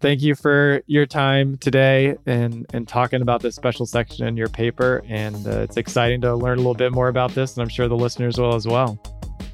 Thank 0.00 0.20
you 0.20 0.34
for 0.34 0.82
your 0.86 1.06
time 1.06 1.56
today 1.58 2.16
and 2.26 2.66
and 2.74 2.88
talking 2.88 3.22
about 3.22 3.40
this 3.40 3.54
special 3.54 3.86
section 3.86 4.26
in 4.26 4.36
your 4.36 4.48
paper. 4.48 5.02
And 5.08 5.46
uh, 5.46 5.60
it's 5.60 5.76
exciting 5.76 6.20
to 6.22 6.34
learn 6.34 6.58
a 6.58 6.60
little 6.60 6.74
bit 6.74 6.92
more 6.92 7.08
about 7.08 7.32
this, 7.34 7.56
and 7.56 7.62
I'm 7.62 7.68
sure 7.68 7.86
the 7.88 7.96
listeners 7.96 8.38
will 8.38 8.54
as 8.54 8.66
well. 8.66 9.00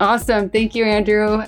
Awesome. 0.00 0.48
Thank 0.48 0.74
you, 0.74 0.84
Andrew. 0.84 1.44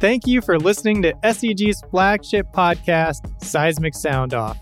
Thank 0.00 0.26
you 0.26 0.40
for 0.40 0.58
listening 0.58 1.02
to 1.02 1.14
SEG's 1.32 1.82
flagship 1.90 2.46
podcast, 2.52 3.32
Seismic 3.42 3.94
Sound 3.94 4.32
Off. 4.32 4.56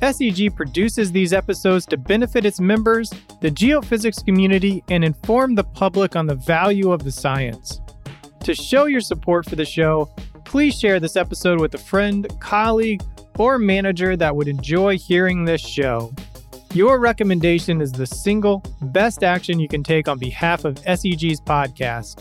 SEG 0.00 0.54
produces 0.54 1.10
these 1.12 1.32
episodes 1.32 1.86
to 1.86 1.96
benefit 1.96 2.44
its 2.44 2.60
members, 2.60 3.10
the 3.40 3.50
geophysics 3.50 4.24
community, 4.24 4.82
and 4.88 5.04
inform 5.04 5.54
the 5.54 5.64
public 5.64 6.16
on 6.16 6.26
the 6.26 6.34
value 6.34 6.92
of 6.92 7.04
the 7.04 7.12
science. 7.12 7.80
To 8.40 8.54
show 8.54 8.86
your 8.86 9.00
support 9.00 9.48
for 9.48 9.56
the 9.56 9.64
show, 9.64 10.10
please 10.44 10.78
share 10.78 11.00
this 11.00 11.16
episode 11.16 11.60
with 11.60 11.74
a 11.74 11.78
friend, 11.78 12.28
colleague, 12.40 13.02
or 13.38 13.58
manager 13.58 14.16
that 14.16 14.34
would 14.34 14.48
enjoy 14.48 14.98
hearing 14.98 15.44
this 15.44 15.60
show. 15.60 16.12
Your 16.74 16.98
recommendation 16.98 17.80
is 17.80 17.92
the 17.92 18.06
single 18.06 18.62
best 18.82 19.22
action 19.22 19.60
you 19.60 19.68
can 19.68 19.82
take 19.82 20.08
on 20.08 20.18
behalf 20.18 20.64
of 20.64 20.74
SEG's 20.74 21.40
podcast. 21.40 22.20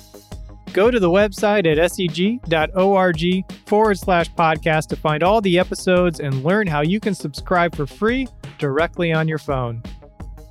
Go 0.74 0.90
to 0.90 1.00
the 1.00 1.10
website 1.10 1.68
at 1.68 1.78
seg.org 1.78 3.52
forward 3.68 3.98
slash 4.00 4.32
podcast 4.32 4.88
to 4.88 4.96
find 4.96 5.22
all 5.22 5.40
the 5.40 5.60
episodes 5.60 6.20
and 6.20 6.44
learn 6.44 6.66
how 6.66 6.82
you 6.82 7.00
can 7.00 7.14
subscribe 7.14 7.76
for 7.76 7.86
free 7.86 8.28
directly 8.58 9.14
on 9.14 9.28
your 9.28 9.38
phone. 9.38 9.84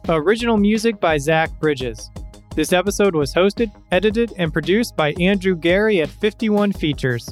Original 0.09 0.57
music 0.57 1.01
by 1.01 1.19
Zach 1.19 1.51
Bridges. 1.59 2.09
This 2.55 2.73
episode 2.73 3.17
was 3.17 3.35
hosted, 3.35 3.73
edited, 3.91 4.33
and 4.39 4.53
produced 4.53 4.97
by 4.97 5.13
Andrew 5.15 5.57
Geary 5.57 6.01
at 6.03 6.09
51 6.09 6.73
Features. 6.73 7.29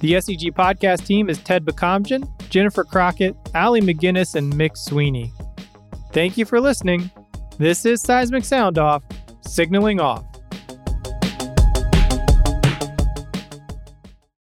The 0.00 0.14
SEG 0.14 0.52
podcast 0.52 1.06
team 1.06 1.30
is 1.30 1.38
Ted 1.38 1.64
Bakamjian, 1.64 2.28
Jennifer 2.50 2.82
Crockett, 2.82 3.36
Allie 3.54 3.80
McGinnis, 3.80 4.34
and 4.34 4.52
Mick 4.52 4.76
Sweeney. 4.76 5.32
Thank 6.12 6.36
you 6.36 6.44
for 6.44 6.60
listening. 6.60 7.10
This 7.58 7.86
is 7.86 8.02
Seismic 8.02 8.44
Sound 8.44 8.78
Off, 8.78 9.04
signaling 9.42 10.00
off. 10.00 10.24